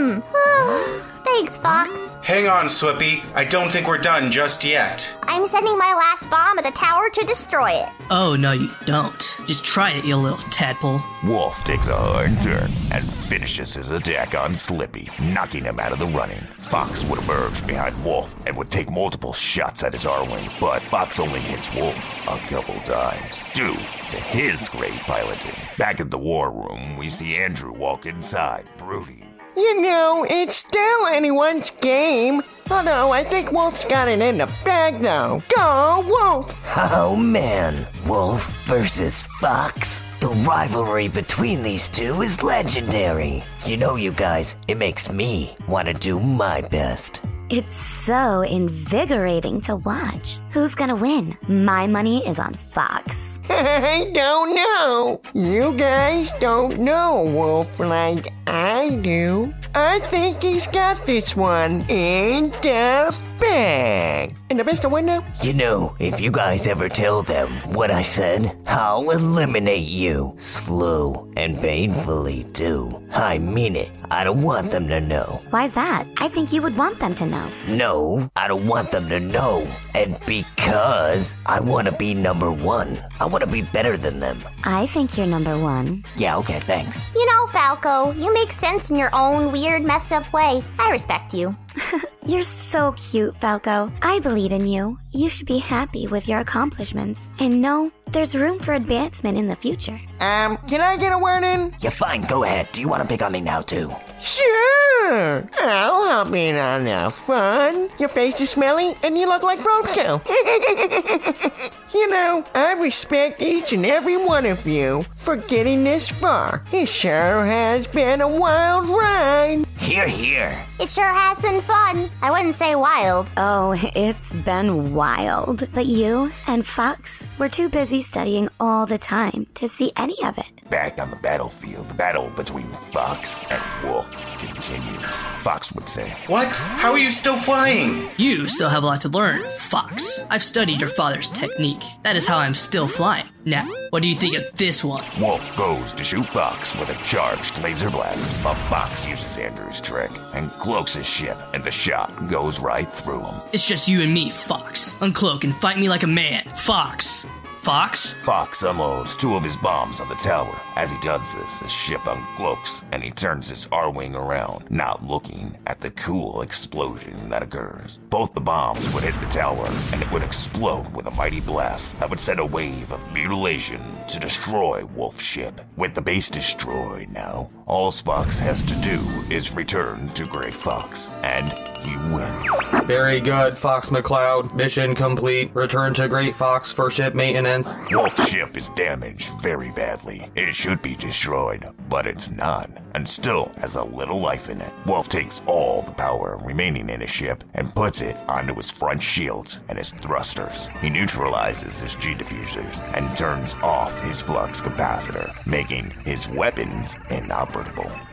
him! 0.00 0.22
Thanks, 1.24 1.56
Fox. 1.58 1.90
Hang 2.22 2.48
on, 2.48 2.68
Slippy. 2.68 3.22
I 3.34 3.44
don't 3.44 3.70
think 3.70 3.86
we're 3.86 3.98
done 3.98 4.30
just 4.30 4.64
yet. 4.64 5.08
I'm 5.22 5.48
sending 5.48 5.76
my 5.78 5.94
last 5.94 6.28
bomb 6.28 6.58
at 6.58 6.64
the 6.64 6.70
tower 6.72 7.08
to 7.08 7.24
destroy 7.24 7.70
it. 7.70 7.88
Oh, 8.10 8.36
no, 8.36 8.52
you 8.52 8.70
don't. 8.84 9.34
Just 9.46 9.64
try 9.64 9.92
it, 9.92 10.04
you 10.04 10.16
little 10.16 10.38
tadpole. 10.50 11.00
Wolf 11.24 11.62
takes 11.64 11.86
a 11.86 11.96
hard 11.96 12.38
turn 12.40 12.70
and 12.92 13.10
finishes 13.10 13.74
his 13.74 13.90
attack 13.90 14.34
on 14.34 14.54
Slippy, 14.54 15.08
knocking 15.20 15.64
him 15.64 15.80
out 15.80 15.92
of 15.92 15.98
the 15.98 16.06
running. 16.08 16.46
Fox 16.58 17.02
would 17.04 17.20
emerge 17.20 17.66
behind 17.66 18.04
Wolf 18.04 18.34
and 18.46 18.56
would 18.56 18.70
take 18.70 18.90
multiple 18.90 19.32
shots 19.32 19.82
at 19.82 19.92
his 19.92 20.04
Arwing, 20.04 20.50
but 20.60 20.82
Fox 20.82 21.20
only 21.20 21.40
hits 21.40 21.72
Wolf 21.74 22.28
a 22.28 22.38
couple 22.48 22.78
times, 22.80 23.36
due 23.54 23.74
to 23.74 24.16
his 24.16 24.68
great 24.68 24.98
piloting. 25.00 25.58
Back 25.78 26.00
at 26.00 26.10
the 26.10 26.18
war 26.18 26.50
room, 26.52 26.96
we 26.96 27.08
see 27.08 27.36
Andrew 27.36 27.72
walk 27.72 28.04
inside, 28.06 28.66
brooding. 28.76 29.29
You 29.56 29.82
know, 29.82 30.26
it's 30.28 30.56
still 30.56 31.06
anyone's 31.06 31.70
game. 31.80 32.42
Although 32.70 33.10
I 33.12 33.24
think 33.24 33.50
Wolf's 33.50 33.84
got 33.84 34.08
it 34.08 34.20
in 34.20 34.38
the 34.38 34.46
bag 34.64 35.00
though. 35.00 35.42
Go, 35.54 36.04
Wolf! 36.08 36.56
Oh 36.76 37.16
man, 37.16 37.86
Wolf 38.06 38.46
versus 38.66 39.20
Fox. 39.40 40.02
The 40.20 40.28
rivalry 40.28 41.08
between 41.08 41.62
these 41.62 41.88
two 41.88 42.22
is 42.22 42.42
legendary. 42.42 43.42
You 43.64 43.76
know, 43.76 43.96
you 43.96 44.12
guys, 44.12 44.54
it 44.68 44.76
makes 44.76 45.10
me 45.10 45.56
want 45.66 45.88
to 45.88 45.94
do 45.94 46.20
my 46.20 46.60
best. 46.60 47.20
It's 47.48 47.74
so 48.06 48.42
invigorating 48.42 49.60
to 49.62 49.76
watch. 49.76 50.38
Who's 50.52 50.74
gonna 50.76 50.94
win? 50.94 51.36
My 51.48 51.86
money 51.86 52.24
is 52.26 52.38
on 52.38 52.54
Fox. 52.54 53.29
I 53.50 54.10
don't 54.14 54.54
know. 54.54 55.20
You 55.34 55.74
guys 55.76 56.32
don't 56.40 56.78
know 56.78 57.24
Wolf 57.24 57.80
like 57.80 58.32
I 58.46 58.90
do. 59.02 59.52
I 59.74 59.98
think 60.00 60.42
he's 60.42 60.66
got 60.68 61.04
this 61.04 61.36
one 61.36 61.82
in 61.88 62.50
the 62.62 63.14
bag. 63.40 64.39
And 64.50 64.58
the 64.58 64.64
best 64.64 64.82
to 64.82 64.88
win? 64.88 65.22
You 65.42 65.52
know, 65.52 65.94
if 66.00 66.18
you 66.18 66.32
guys 66.32 66.66
ever 66.66 66.88
tell 66.88 67.22
them 67.22 67.48
what 67.72 67.92
I 67.92 68.02
said, 68.02 68.56
I'll 68.66 69.08
eliminate 69.10 69.86
you. 69.86 70.34
Slow 70.38 71.30
and 71.36 71.60
painfully, 71.60 72.42
too. 72.52 73.00
I 73.12 73.38
mean 73.38 73.76
it. 73.76 73.92
I 74.10 74.24
don't 74.24 74.42
want 74.42 74.72
them 74.72 74.88
to 74.88 75.00
know. 75.00 75.40
Why's 75.50 75.72
that? 75.74 76.04
I 76.16 76.26
think 76.28 76.52
you 76.52 76.62
would 76.62 76.76
want 76.76 76.98
them 76.98 77.14
to 77.14 77.26
know. 77.26 77.46
No, 77.68 78.28
I 78.34 78.48
don't 78.48 78.66
want 78.66 78.90
them 78.90 79.08
to 79.08 79.20
know. 79.20 79.64
And 79.94 80.18
because 80.26 81.32
I 81.46 81.60
want 81.60 81.86
to 81.86 81.92
be 81.92 82.12
number 82.12 82.50
one, 82.50 82.98
I 83.20 83.26
want 83.26 83.44
to 83.44 83.50
be 83.50 83.62
better 83.62 83.96
than 83.96 84.18
them. 84.18 84.40
I 84.64 84.86
think 84.86 85.16
you're 85.16 85.28
number 85.28 85.56
one. 85.56 86.04
Yeah, 86.16 86.36
okay, 86.38 86.58
thanks. 86.58 87.00
You 87.14 87.24
know, 87.26 87.46
Falco, 87.46 88.10
you 88.12 88.34
make 88.34 88.50
sense 88.50 88.90
in 88.90 88.96
your 88.96 89.14
own 89.14 89.52
weird, 89.52 89.84
messed 89.84 90.10
up 90.10 90.32
way. 90.32 90.60
I 90.80 90.90
respect 90.90 91.32
you. 91.32 91.56
You're 92.26 92.42
so 92.42 92.92
cute, 92.92 93.34
Falco. 93.36 93.90
I 94.02 94.18
believe 94.20 94.39
in 94.48 94.66
you. 94.66 94.98
You 95.12 95.28
should 95.28 95.46
be 95.46 95.58
happy 95.58 96.06
with 96.06 96.26
your 96.28 96.40
accomplishments. 96.40 97.28
And 97.38 97.60
know 97.60 97.92
there's 98.10 98.34
room 98.34 98.58
for 98.58 98.72
advancement 98.72 99.36
in 99.36 99.46
the 99.46 99.54
future. 99.54 100.00
Um, 100.20 100.56
can 100.68 100.80
I 100.80 100.96
get 100.96 101.12
a 101.12 101.18
word 101.18 101.44
in? 101.44 101.74
You're 101.80 101.92
fine, 101.92 102.22
go 102.22 102.44
ahead. 102.44 102.68
Do 102.72 102.80
you 102.80 102.88
want 102.88 103.02
to 103.02 103.08
pick 103.08 103.22
on 103.22 103.32
me 103.32 103.40
now, 103.40 103.60
too? 103.60 103.94
Sure! 104.20 105.48
I'll 105.60 106.08
hop 106.08 106.32
in 106.34 106.56
on 106.56 106.84
the 106.84 107.10
fun. 107.10 107.90
Your 107.98 108.08
face 108.08 108.40
is 108.40 108.50
smelly 108.50 108.96
and 109.02 109.18
you 109.18 109.26
look 109.26 109.42
like 109.42 109.60
roadkill. 109.60 110.26
you 111.94 112.10
know, 112.10 112.44
I 112.54 112.72
respect 112.80 113.42
each 113.42 113.72
and 113.72 113.84
every 113.84 114.16
one 114.16 114.46
of 114.46 114.66
you 114.66 115.04
for 115.16 115.36
getting 115.36 115.84
this 115.84 116.08
far. 116.08 116.64
It 116.72 116.86
sure 116.86 117.44
has 117.44 117.86
been 117.86 118.20
a 118.20 118.28
wild 118.28 118.88
ride. 118.88 119.66
Here, 119.78 120.08
here. 120.08 120.58
It 120.80 120.90
sure 120.90 121.04
has 121.04 121.38
been 121.40 121.60
fun. 121.60 122.08
I 122.22 122.30
wouldn't 122.30 122.56
say 122.56 122.74
wild. 122.74 123.28
Oh, 123.36 123.74
it's 123.94 124.32
been 124.32 124.94
wild. 124.94 125.68
But 125.74 125.84
you 125.84 126.32
and 126.46 126.66
Fox 126.66 127.22
were 127.38 127.50
too 127.50 127.68
busy 127.68 128.00
studying 128.00 128.48
all 128.58 128.86
the 128.86 128.96
time 128.96 129.46
to 129.56 129.68
see 129.68 129.92
any 129.98 130.16
of 130.24 130.38
it. 130.38 130.70
Back 130.70 130.98
on 130.98 131.10
the 131.10 131.16
battlefield, 131.16 131.90
the 131.90 131.94
battle 131.94 132.30
between 132.34 132.66
Fox 132.72 133.38
and 133.50 133.62
Wolf 133.84 134.29
continues. 134.40 135.04
Fox 135.42 135.72
would 135.72 135.88
say, 135.88 136.14
What? 136.26 136.48
How 136.48 136.92
are 136.92 136.98
you 136.98 137.10
still 137.10 137.36
flying? 137.36 138.08
You 138.16 138.48
still 138.48 138.68
have 138.68 138.82
a 138.82 138.86
lot 138.86 139.00
to 139.02 139.08
learn, 139.08 139.42
Fox. 139.68 140.20
I've 140.30 140.42
studied 140.42 140.80
your 140.80 140.90
father's 140.90 141.30
technique. 141.30 141.82
That 142.02 142.16
is 142.16 142.26
how 142.26 142.38
I'm 142.38 142.54
still 142.54 142.86
flying. 142.88 143.26
Now, 143.44 143.64
what 143.90 144.02
do 144.02 144.08
you 144.08 144.16
think 144.16 144.36
of 144.36 144.44
this 144.56 144.84
one? 144.84 145.04
Wolf 145.18 145.56
goes 145.56 145.94
to 145.94 146.04
shoot 146.04 146.26
Fox 146.26 146.76
with 146.76 146.90
a 146.90 146.94
charged 147.06 147.58
laser 147.62 147.88
blast, 147.90 148.28
but 148.44 148.54
Fox 148.68 149.06
uses 149.06 149.36
Andrew's 149.38 149.80
trick 149.80 150.10
and 150.34 150.50
cloaks 150.52 150.94
his 150.94 151.06
ship, 151.06 151.36
and 151.54 151.64
the 151.64 151.70
shot 151.70 152.10
goes 152.28 152.58
right 152.60 152.90
through 152.92 153.24
him. 153.24 153.40
It's 153.52 153.66
just 153.66 153.88
you 153.88 154.02
and 154.02 154.12
me, 154.12 154.30
Fox. 154.30 154.92
Uncloak 155.00 155.44
and 155.44 155.54
fight 155.56 155.78
me 155.78 155.88
like 155.88 156.02
a 156.02 156.06
man. 156.06 156.44
Fox. 156.54 157.24
Fox? 157.62 158.14
Fox 158.24 158.62
unloads 158.62 159.18
two 159.18 159.34
of 159.34 159.44
his 159.44 159.56
bombs 159.58 160.00
on 160.00 160.08
the 160.08 160.14
tower. 160.14 160.58
As 160.76 160.88
he 160.88 160.98
does 161.00 161.34
this, 161.34 161.58
his 161.58 161.70
ship 161.70 162.00
uncloaks 162.00 162.82
and 162.90 163.04
he 163.04 163.10
turns 163.10 163.50
his 163.50 163.66
Arwing 163.66 164.14
around, 164.14 164.70
not 164.70 165.04
looking 165.04 165.58
at 165.66 165.78
the 165.78 165.90
cool 165.90 166.40
explosion 166.40 167.28
that 167.28 167.42
occurs. 167.42 167.98
Both 168.08 168.32
the 168.32 168.40
bombs 168.40 168.88
would 168.94 169.04
hit 169.04 169.18
the 169.20 169.26
tower 169.26 169.66
and 169.92 170.00
it 170.00 170.10
would 170.10 170.22
explode 170.22 170.88
with 170.94 171.06
a 171.06 171.10
mighty 171.10 171.40
blast 171.40 171.98
that 172.00 172.08
would 172.08 172.18
send 172.18 172.40
a 172.40 172.46
wave 172.46 172.92
of 172.92 173.12
mutilation 173.12 173.82
to 174.08 174.18
destroy 174.18 174.86
Wolf's 174.86 175.22
ship. 175.22 175.60
With 175.76 175.94
the 175.94 176.00
base 176.00 176.30
destroyed 176.30 177.10
now, 177.10 177.50
all 177.70 177.92
Fox 177.92 178.40
has 178.40 178.64
to 178.64 178.74
do 178.80 178.98
is 179.32 179.52
return 179.52 180.08
to 180.14 180.24
Great 180.24 180.54
Fox, 180.54 181.08
and 181.22 181.48
he 181.86 181.96
wins. 182.12 182.46
Very 182.86 183.20
good, 183.20 183.56
Fox 183.56 183.90
McCloud. 183.90 184.52
Mission 184.54 184.92
complete. 184.94 185.54
Return 185.54 185.94
to 185.94 186.08
Great 186.08 186.34
Fox 186.34 186.72
for 186.72 186.90
ship 186.90 187.14
maintenance. 187.14 187.76
Wolf's 187.92 188.28
ship 188.28 188.56
is 188.56 188.70
damaged 188.70 189.30
very 189.40 189.70
badly. 189.70 190.28
It 190.34 190.52
should 190.52 190.82
be 190.82 190.96
destroyed, 190.96 191.64
but 191.88 192.06
it's 192.08 192.28
not, 192.28 192.70
and 192.94 193.08
still 193.08 193.52
has 193.58 193.76
a 193.76 193.84
little 193.84 194.18
life 194.18 194.48
in 194.48 194.60
it. 194.60 194.72
Wolf 194.84 195.08
takes 195.08 195.40
all 195.46 195.82
the 195.82 195.92
power 195.92 196.40
remaining 196.44 196.88
in 196.90 197.00
his 197.00 197.10
ship 197.10 197.44
and 197.54 197.74
puts 197.74 198.00
it 198.00 198.16
onto 198.28 198.54
his 198.56 198.68
front 198.68 199.00
shields 199.00 199.60
and 199.68 199.78
his 199.78 199.92
thrusters. 199.92 200.68
He 200.80 200.90
neutralizes 200.90 201.78
his 201.78 201.94
G 201.94 202.14
diffusers 202.14 202.82
and 202.96 203.16
turns 203.16 203.54
off 203.62 203.98
his 204.02 204.20
flux 204.20 204.60
capacitor, 204.60 205.34
making 205.46 205.90
his 206.04 206.28
weapons 206.30 206.96
inoperable. 207.10 207.59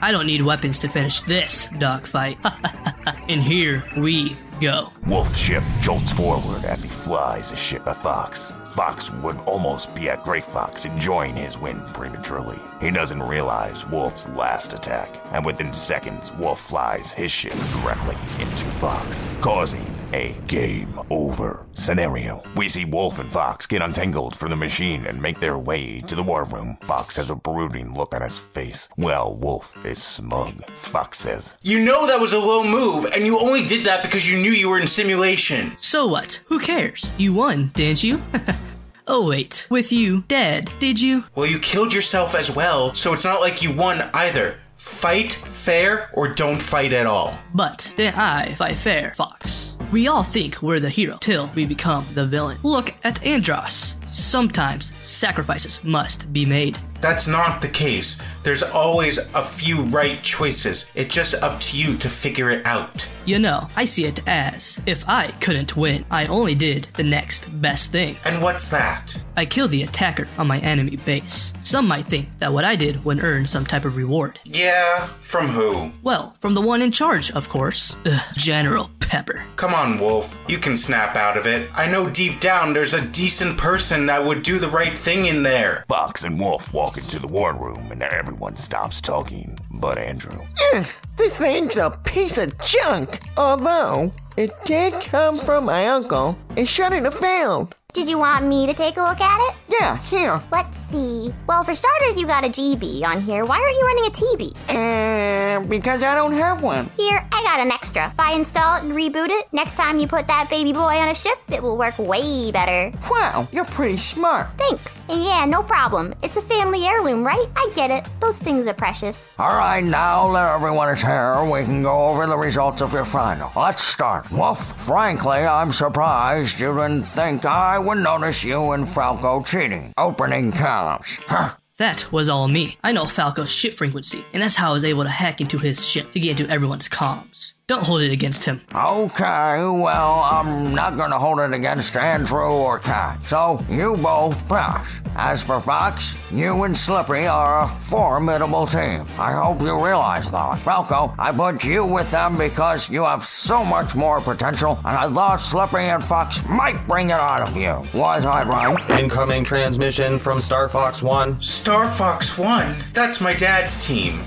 I 0.01 0.11
don't 0.11 0.27
need 0.27 0.41
weapons 0.41 0.79
to 0.79 0.89
finish 0.89 1.21
this 1.21 1.67
dogfight. 1.77 2.37
and 3.29 3.41
here 3.41 3.83
we 3.97 4.35
go. 4.59 4.91
Wolf's 5.05 5.37
ship 5.37 5.63
jolts 5.81 6.11
forward 6.11 6.65
as 6.65 6.83
he 6.83 6.89
flies 6.89 7.51
his 7.51 7.59
ship 7.59 7.87
at 7.87 7.97
Fox. 7.97 8.51
Fox 8.73 9.09
would 9.23 9.37
almost 9.47 9.93
be 9.95 10.07
at 10.07 10.23
Great 10.23 10.45
Fox, 10.45 10.85
enjoying 10.85 11.35
his 11.35 11.57
win 11.57 11.81
prematurely. 11.93 12.59
He 12.79 12.91
doesn't 12.91 13.23
realize 13.23 13.87
Wolf's 13.87 14.27
last 14.29 14.71
attack, 14.71 15.09
and 15.31 15.43
within 15.43 15.73
seconds, 15.73 16.31
Wolf 16.33 16.61
flies 16.61 17.11
his 17.11 17.31
ship 17.31 17.53
directly 17.71 18.15
into 18.39 18.65
Fox, 18.65 19.35
causing 19.41 19.83
a 20.13 20.35
game 20.47 20.99
over 21.09 21.65
scenario. 21.73 22.43
We 22.55 22.69
see 22.69 22.85
Wolf 22.85 23.19
and 23.19 23.31
Fox 23.31 23.65
get 23.65 23.81
untangled 23.81 24.35
from 24.35 24.49
the 24.49 24.55
machine 24.55 25.05
and 25.05 25.21
make 25.21 25.39
their 25.39 25.57
way 25.57 26.01
to 26.01 26.15
the 26.15 26.23
war 26.23 26.45
room. 26.45 26.77
Fox 26.81 27.15
has 27.17 27.29
a 27.29 27.35
brooding 27.35 27.93
look 27.93 28.13
on 28.13 28.21
his 28.21 28.37
face, 28.37 28.87
while 28.95 29.35
Wolf 29.35 29.75
is 29.85 30.01
smug. 30.01 30.53
Fox 30.71 31.19
says, 31.19 31.55
You 31.61 31.79
know 31.79 32.07
that 32.07 32.19
was 32.19 32.33
a 32.33 32.39
low 32.39 32.63
move, 32.63 33.05
and 33.05 33.25
you 33.25 33.39
only 33.39 33.65
did 33.65 33.85
that 33.85 34.03
because 34.03 34.29
you 34.29 34.37
knew 34.37 34.51
you 34.51 34.69
were 34.69 34.79
in 34.79 34.87
simulation. 34.87 35.75
So 35.79 36.07
what? 36.07 36.39
Who 36.45 36.59
cares? 36.59 37.11
You 37.17 37.33
won, 37.33 37.71
didn't 37.73 38.03
you? 38.03 38.21
oh, 39.07 39.27
wait. 39.27 39.67
With 39.69 39.91
you 39.91 40.21
dead, 40.27 40.71
did 40.79 40.99
you? 40.99 41.25
Well, 41.35 41.47
you 41.47 41.59
killed 41.59 41.93
yourself 41.93 42.35
as 42.35 42.49
well, 42.49 42.93
so 42.93 43.13
it's 43.13 43.23
not 43.23 43.41
like 43.41 43.61
you 43.61 43.71
won 43.71 44.01
either. 44.13 44.57
Fight 44.75 45.33
fair 45.67 46.09
or 46.13 46.29
don't 46.29 46.61
fight 46.61 46.93
at 46.93 47.05
all. 47.05 47.37
But 47.53 47.93
then 47.97 48.13
I 48.13 48.55
fight 48.55 48.77
fair, 48.77 49.13
Fox. 49.15 49.75
We 49.91 50.07
all 50.07 50.23
think 50.23 50.61
we're 50.61 50.79
the 50.79 50.89
hero 50.89 51.17
till 51.19 51.49
we 51.55 51.65
become 51.65 52.05
the 52.13 52.25
villain. 52.25 52.57
Look 52.63 52.93
at 53.03 53.19
Andross. 53.23 53.95
Sometimes 54.07 54.93
sacrifices 54.95 55.83
must 55.83 56.31
be 56.31 56.45
made. 56.45 56.77
That's 57.01 57.27
not 57.27 57.61
the 57.61 57.67
case. 57.67 58.17
There's 58.43 58.63
always 58.63 59.17
a 59.17 59.43
few 59.43 59.81
right 59.83 60.21
choices. 60.23 60.85
It's 60.95 61.13
just 61.13 61.33
up 61.35 61.59
to 61.61 61.77
you 61.77 61.97
to 61.97 62.09
figure 62.09 62.49
it 62.49 62.65
out. 62.65 63.05
You 63.25 63.39
know, 63.39 63.67
I 63.75 63.83
see 63.83 64.05
it 64.05 64.25
as 64.25 64.79
if 64.85 65.07
I 65.09 65.31
couldn't 65.41 65.75
win, 65.75 66.05
I 66.09 66.27
only 66.27 66.55
did 66.55 66.87
the 66.95 67.03
next 67.03 67.45
best 67.61 67.91
thing. 67.91 68.15
And 68.23 68.41
what's 68.41 68.69
that? 68.69 69.21
I 69.35 69.45
killed 69.45 69.71
the 69.71 69.83
attacker 69.83 70.29
on 70.37 70.47
my 70.47 70.59
enemy 70.59 70.95
base. 70.95 71.51
Some 71.59 71.89
might 71.89 72.05
think 72.05 72.29
that 72.39 72.53
what 72.53 72.63
I 72.63 72.77
did 72.77 73.03
would 73.03 73.21
earn 73.21 73.45
some 73.45 73.65
type 73.65 73.83
of 73.83 73.97
reward. 73.97 74.39
Yeah, 74.45 75.07
from 75.19 75.49
who? 75.49 75.91
Well, 76.03 76.37
from 76.39 76.53
the 76.53 76.61
one 76.61 76.81
in 76.81 76.93
charge, 76.93 77.29
of 77.31 77.49
course. 77.49 77.93
Ugh, 78.05 78.21
General 78.35 78.89
Pepper. 79.01 79.43
Come 79.57 79.73
on, 79.73 79.99
Wolf. 79.99 80.37
You 80.47 80.57
can 80.57 80.77
snap 80.77 81.17
out 81.17 81.37
of 81.37 81.45
it. 81.45 81.69
I 81.73 81.87
know 81.91 82.09
deep 82.09 82.39
down 82.39 82.71
there's 82.71 82.93
a 82.93 83.05
decent 83.07 83.57
person 83.57 84.05
that 84.05 84.23
would 84.23 84.41
do 84.43 84.57
the 84.57 84.69
right 84.69 84.97
thing 84.97 85.25
in 85.25 85.43
there. 85.43 85.83
Fox 85.89 86.23
and 86.23 86.39
Wolf 86.39 86.73
walk 86.87 86.97
into 86.97 87.19
the 87.19 87.27
war 87.27 87.53
room 87.53 87.91
and 87.91 88.01
everyone 88.01 88.55
stops 88.55 89.01
talking. 89.01 89.57
but 89.71 89.97
Andrew. 89.97 90.39
Ugh, 90.73 90.87
this 91.17 91.37
thing's 91.37 91.75
a 91.75 91.89
piece 92.05 92.37
of 92.37 92.57
junk. 92.59 93.19
Although, 93.35 94.13
it 94.37 94.51
did 94.63 94.93
come 95.01 95.37
from 95.37 95.65
my 95.65 95.87
uncle. 95.87 96.37
It 96.55 96.65
shouldn't 96.65 97.03
have 97.03 97.13
failed. 97.19 97.75
Did 97.91 98.07
you 98.07 98.17
want 98.19 98.45
me 98.45 98.65
to 98.67 98.73
take 98.73 98.95
a 98.95 99.01
look 99.01 99.19
at 99.19 99.49
it? 99.49 99.55
Yeah, 99.69 99.97
here. 99.97 100.41
Let's 100.49 100.77
see. 100.89 101.33
Well, 101.47 101.65
for 101.65 101.75
starters, 101.75 102.17
you 102.17 102.25
got 102.25 102.45
a 102.45 102.49
GB 102.49 103.03
on 103.03 103.19
here. 103.21 103.43
Why 103.43 103.57
aren't 103.59 103.75
you 103.75 103.85
running 103.85 104.05
a 104.05 104.13
TB? 104.21 104.43
Uh, 104.69 105.67
because 105.67 106.03
I 106.03 106.15
don't 106.15 106.37
have 106.37 106.63
one. 106.63 106.89
Here, 106.95 107.27
I 107.33 107.43
got 107.43 107.59
an 107.59 107.71
extra. 107.71 108.07
If 108.07 108.19
I 108.19 108.31
install 108.33 108.77
it 108.77 108.83
and 108.83 108.93
reboot 108.93 109.29
it, 109.29 109.51
next 109.51 109.73
time 109.73 109.99
you 109.99 110.07
put 110.07 110.27
that 110.27 110.49
baby 110.49 110.71
boy 110.71 110.95
on 111.03 111.09
a 111.09 111.15
ship, 111.15 111.37
it 111.51 111.61
will 111.61 111.77
work 111.77 111.97
way 111.99 112.49
better. 112.51 112.97
Wow, 113.09 113.47
you're 113.51 113.65
pretty 113.65 113.97
smart. 113.97 114.47
Thanks. 114.57 114.96
And 115.09 115.23
yeah, 115.23 115.45
no 115.45 115.63
problem. 115.63 116.13
It's 116.21 116.35
a 116.35 116.41
family 116.41 116.85
heirloom, 116.85 117.25
right? 117.25 117.47
I 117.55 117.71
get 117.75 117.91
it. 117.91 118.05
Those 118.19 118.37
things 118.37 118.67
are 118.67 118.73
precious. 118.73 119.33
All 119.39 119.55
right, 119.57 119.83
now 119.83 120.31
that 120.33 120.55
everyone 120.55 120.89
is 120.89 121.01
here, 121.01 121.43
we 121.45 121.63
can 121.63 121.83
go 121.83 122.07
over 122.07 122.27
the 122.27 122.37
results 122.37 122.81
of 122.81 122.91
your 122.91 123.05
final. 123.05 123.51
Let's 123.55 123.83
start. 123.83 124.29
Wolf, 124.31 124.77
frankly, 124.79 125.37
I'm 125.37 125.71
surprised 125.71 126.59
you 126.59 126.73
didn't 126.73 127.03
think 127.03 127.45
I 127.45 127.79
would 127.79 127.99
notice 127.99 128.43
you 128.43 128.71
and 128.71 128.87
Falco 128.87 129.43
cheating. 129.43 129.93
Opening 129.97 130.51
columns. 130.51 131.23
Huh. 131.23 131.55
That 131.77 132.11
was 132.11 132.27
all 132.27 132.47
me. 132.47 132.77
I 132.83 132.91
know 132.91 133.05
Falco's 133.05 133.51
ship 133.51 133.75
frequency, 133.75 134.25
and 134.33 134.41
that's 134.41 134.55
how 134.55 134.71
I 134.71 134.73
was 134.73 134.83
able 134.83 135.03
to 135.03 135.09
hack 135.09 135.41
into 135.41 135.59
his 135.59 135.85
ship 135.85 136.11
to 136.13 136.19
get 136.19 136.39
into 136.39 136.51
everyone's 136.51 136.89
comms. 136.89 137.51
Don't 137.67 137.83
hold 137.83 138.01
it 138.01 138.13
against 138.13 138.45
him. 138.45 138.61
Okay, 138.73 139.61
well, 139.61 140.21
I'm 140.23 140.73
not 140.73 140.95
gonna 140.95 141.19
hold 141.19 141.41
it 141.41 141.51
against 141.51 141.93
Andrew 141.97 142.47
or 142.47 142.79
Katt. 142.79 143.21
So, 143.25 143.61
you 143.69 143.97
both 143.97 144.47
pass. 144.47 145.01
As 145.17 145.41
for 145.41 145.59
Fox, 145.59 146.13
you 146.31 146.63
and 146.63 146.77
Slippery 146.77 147.27
are 147.27 147.63
a 147.63 147.67
formidable 147.67 148.67
team. 148.67 149.03
I 149.19 149.33
hope 149.33 149.59
you 149.59 149.75
realize 149.85 150.31
that. 150.31 150.59
Falco, 150.59 151.13
I 151.19 151.33
put 151.33 151.65
you 151.65 151.85
with 151.85 152.09
them 152.09 152.37
because 152.37 152.89
you 152.89 153.03
have 153.03 153.25
so 153.25 153.65
much 153.65 153.95
more 153.95 154.21
potential, 154.21 154.79
and 154.85 154.97
I 154.97 155.11
thought 155.11 155.41
Slippery 155.41 155.89
and 155.89 156.01
Fox 156.01 156.41
might 156.45 156.77
bring 156.87 157.07
it 157.07 157.19
out 157.19 157.49
of 157.49 157.57
you. 157.57 157.83
Was 157.93 158.25
I 158.25 158.47
right? 158.47 158.97
Incoming 158.97 159.43
transmission 159.43 160.19
from 160.19 160.39
Star 160.39 160.69
Fox 160.69 161.01
1. 161.01 161.41
Star 161.41 161.89
Fox 161.89 162.37
1? 162.37 162.73
That's 162.93 163.19
my 163.19 163.33
dad's 163.33 163.85
team. 163.85 164.21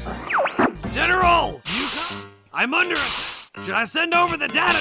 General! 0.93 1.63
You 1.65 1.89
come? 1.89 2.27
I'm 2.53 2.75
under 2.75 2.97
attack. 2.97 3.30
Should 3.63 3.75
I 3.75 3.85
send 3.85 4.15
over 4.15 4.39
the 4.39 4.49
data? 4.49 4.81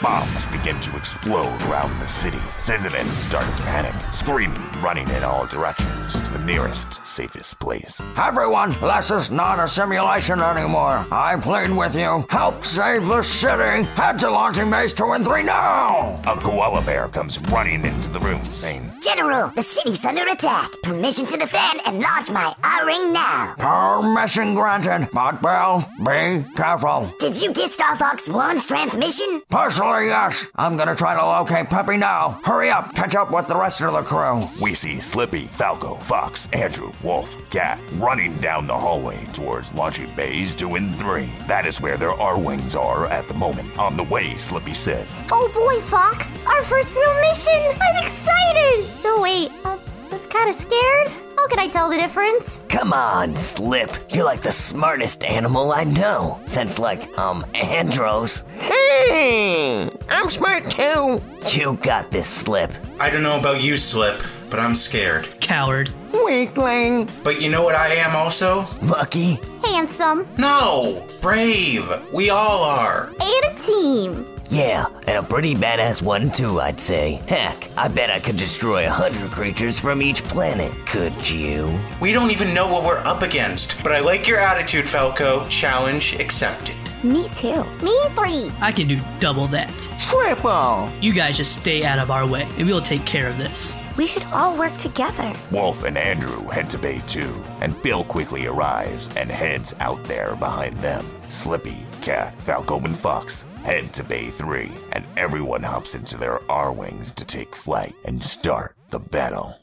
Bombs 0.00 0.51
begin 0.62 0.80
to 0.80 0.96
explode 0.96 1.60
around 1.62 1.98
the 1.98 2.06
city. 2.06 2.38
Citizens 2.56 3.10
start 3.18 3.44
to 3.56 3.62
panic, 3.64 3.94
screaming, 4.14 4.62
running 4.80 5.08
in 5.10 5.24
all 5.24 5.44
directions 5.44 6.12
to 6.12 6.30
the 6.32 6.38
nearest, 6.38 7.04
safest 7.04 7.58
place. 7.58 8.00
Everyone, 8.16 8.70
this 8.80 9.10
is 9.10 9.28
not 9.28 9.58
a 9.58 9.66
simulation 9.66 10.40
anymore. 10.40 11.04
I 11.10 11.36
plead 11.42 11.72
with 11.72 11.96
you. 11.96 12.24
Help 12.30 12.64
save 12.64 13.08
the 13.08 13.24
city. 13.24 13.82
Head 13.96 14.20
to 14.20 14.30
launching 14.30 14.70
base 14.70 14.92
2 14.92 15.10
and 15.10 15.24
3 15.24 15.42
now. 15.42 16.20
A 16.28 16.36
koala 16.36 16.80
bear 16.82 17.08
comes 17.08 17.40
running 17.50 17.84
into 17.84 18.08
the 18.10 18.20
room, 18.20 18.44
saying, 18.44 18.92
General, 19.02 19.48
the 19.56 19.64
city's 19.64 20.04
under 20.04 20.28
attack. 20.28 20.70
Permission 20.84 21.26
to 21.26 21.36
defend 21.38 21.80
and 21.86 21.98
launch 21.98 22.30
my 22.30 22.54
Arwing 22.62 23.12
now. 23.12 23.56
Permission 23.58 24.54
granted, 24.54 25.08
but 25.12 25.42
Bill, 25.42 25.84
be 25.98 26.44
careful. 26.54 27.12
Did 27.18 27.42
you 27.42 27.52
get 27.52 27.72
Star 27.72 27.96
Fox 27.96 28.28
1's 28.28 28.64
transmission? 28.66 29.42
Personally, 29.50 30.06
yes. 30.06 30.46
I'm 30.54 30.76
gonna 30.76 30.94
try 30.94 31.14
to 31.14 31.24
locate 31.24 31.70
Peppy 31.70 31.96
now. 31.96 32.38
Hurry 32.44 32.68
up, 32.68 32.94
catch 32.94 33.14
up 33.14 33.30
with 33.30 33.48
the 33.48 33.56
rest 33.56 33.80
of 33.80 33.94
the 33.94 34.02
crew. 34.02 34.42
We 34.60 34.74
see 34.74 35.00
Slippy, 35.00 35.46
Falco, 35.46 35.94
Fox, 35.96 36.46
Andrew, 36.52 36.92
Wolf, 37.02 37.34
Katt 37.48 37.78
running 37.94 38.34
down 38.34 38.66
the 38.66 38.76
hallway 38.76 39.24
towards 39.32 39.72
launching 39.72 40.14
bays 40.14 40.54
2 40.54 40.74
and 40.74 40.94
3. 40.96 41.30
That 41.48 41.64
is 41.64 41.80
where 41.80 41.96
their 41.96 42.12
Arwings 42.12 42.78
are 42.78 43.06
at 43.06 43.28
the 43.28 43.34
moment. 43.34 43.78
On 43.78 43.96
the 43.96 44.02
way, 44.04 44.36
Slippy 44.36 44.74
says, 44.74 45.16
Oh 45.30 45.50
boy, 45.54 45.80
Fox! 45.86 46.26
Our 46.46 46.62
first 46.64 46.94
real 46.94 47.20
mission! 47.22 47.78
I'm 47.80 48.04
excited! 48.04 48.84
So 49.00 49.22
wait, 49.22 49.50
uh, 49.64 49.78
I'm 50.10 50.20
kind 50.28 50.50
of 50.50 50.56
scared? 50.60 51.10
How 51.42 51.48
can 51.48 51.58
I 51.58 51.66
tell 51.66 51.90
the 51.90 51.96
difference? 51.96 52.60
Come 52.68 52.92
on, 52.92 53.34
Slip. 53.34 53.90
You're 54.10 54.22
like 54.22 54.42
the 54.42 54.52
smartest 54.52 55.24
animal 55.24 55.72
I 55.72 55.82
know. 55.82 56.40
Since, 56.44 56.78
like, 56.78 57.18
um, 57.18 57.42
Andross. 57.52 58.44
Hey, 58.60 59.90
I'm 60.08 60.30
smart 60.30 60.70
too. 60.70 61.20
You 61.48 61.76
got 61.82 62.12
this, 62.12 62.28
Slip. 62.28 62.70
I 63.00 63.10
don't 63.10 63.24
know 63.24 63.40
about 63.40 63.60
you, 63.60 63.76
Slip, 63.76 64.22
but 64.50 64.60
I'm 64.60 64.76
scared. 64.76 65.28
Coward. 65.40 65.90
Weakling. 66.12 67.10
But 67.24 67.42
you 67.42 67.50
know 67.50 67.64
what 67.64 67.74
I 67.74 67.88
am 67.94 68.14
also? 68.14 68.64
Lucky. 68.80 69.40
Handsome. 69.64 70.28
No! 70.38 71.04
Brave! 71.20 71.90
We 72.12 72.30
all 72.30 72.62
are! 72.62 73.10
And 73.18 73.44
a 73.50 73.54
team. 73.66 74.31
Yeah, 74.52 74.84
and 75.06 75.16
a 75.16 75.22
pretty 75.22 75.54
badass 75.54 76.02
one 76.02 76.30
too, 76.30 76.60
I'd 76.60 76.78
say. 76.78 77.22
Heck, 77.26 77.70
I 77.78 77.88
bet 77.88 78.10
I 78.10 78.20
could 78.20 78.36
destroy 78.36 78.86
a 78.86 78.90
hundred 78.90 79.30
creatures 79.30 79.80
from 79.80 80.02
each 80.02 80.22
planet. 80.24 80.70
Could 80.84 81.30
you? 81.30 81.74
We 82.02 82.12
don't 82.12 82.30
even 82.30 82.52
know 82.52 82.70
what 82.70 82.84
we're 82.84 82.98
up 82.98 83.22
against, 83.22 83.82
but 83.82 83.92
I 83.92 84.00
like 84.00 84.28
your 84.28 84.38
attitude, 84.38 84.86
Falco. 84.86 85.48
Challenge 85.48 86.20
accepted. 86.20 86.76
Me 87.02 87.30
too. 87.30 87.64
Me 87.80 87.98
three. 88.10 88.52
I 88.60 88.72
can 88.76 88.88
do 88.88 89.00
double 89.20 89.46
that. 89.46 89.72
Triple. 89.98 90.90
You 91.00 91.14
guys 91.14 91.38
just 91.38 91.56
stay 91.56 91.86
out 91.86 91.98
of 91.98 92.10
our 92.10 92.26
way, 92.26 92.46
and 92.58 92.66
we'll 92.66 92.82
take 92.82 93.06
care 93.06 93.28
of 93.28 93.38
this. 93.38 93.74
We 93.96 94.06
should 94.06 94.24
all 94.34 94.58
work 94.58 94.74
together. 94.76 95.32
Wolf 95.50 95.84
and 95.84 95.96
Andrew 95.96 96.46
head 96.48 96.68
to 96.70 96.78
Bay 96.78 97.02
2, 97.06 97.22
and 97.62 97.82
Bill 97.82 98.04
quickly 98.04 98.44
arrives 98.44 99.08
and 99.16 99.30
heads 99.30 99.74
out 99.80 100.04
there 100.04 100.36
behind 100.36 100.76
them. 100.82 101.06
Slippy, 101.30 101.86
Katt, 102.02 102.38
Falco, 102.42 102.78
and 102.80 102.94
Fox 102.98 103.46
head 103.62 103.92
to 103.94 104.04
Bay 104.04 104.30
3, 104.30 104.70
and 104.92 105.04
everyone 105.16 105.62
hops 105.62 105.94
into 105.94 106.16
their 106.16 106.38
Arwings 106.48 107.14
to 107.14 107.24
take 107.24 107.54
flight 107.54 107.94
and 108.04 108.22
start 108.22 108.76
the 108.90 108.98
battle. 108.98 109.61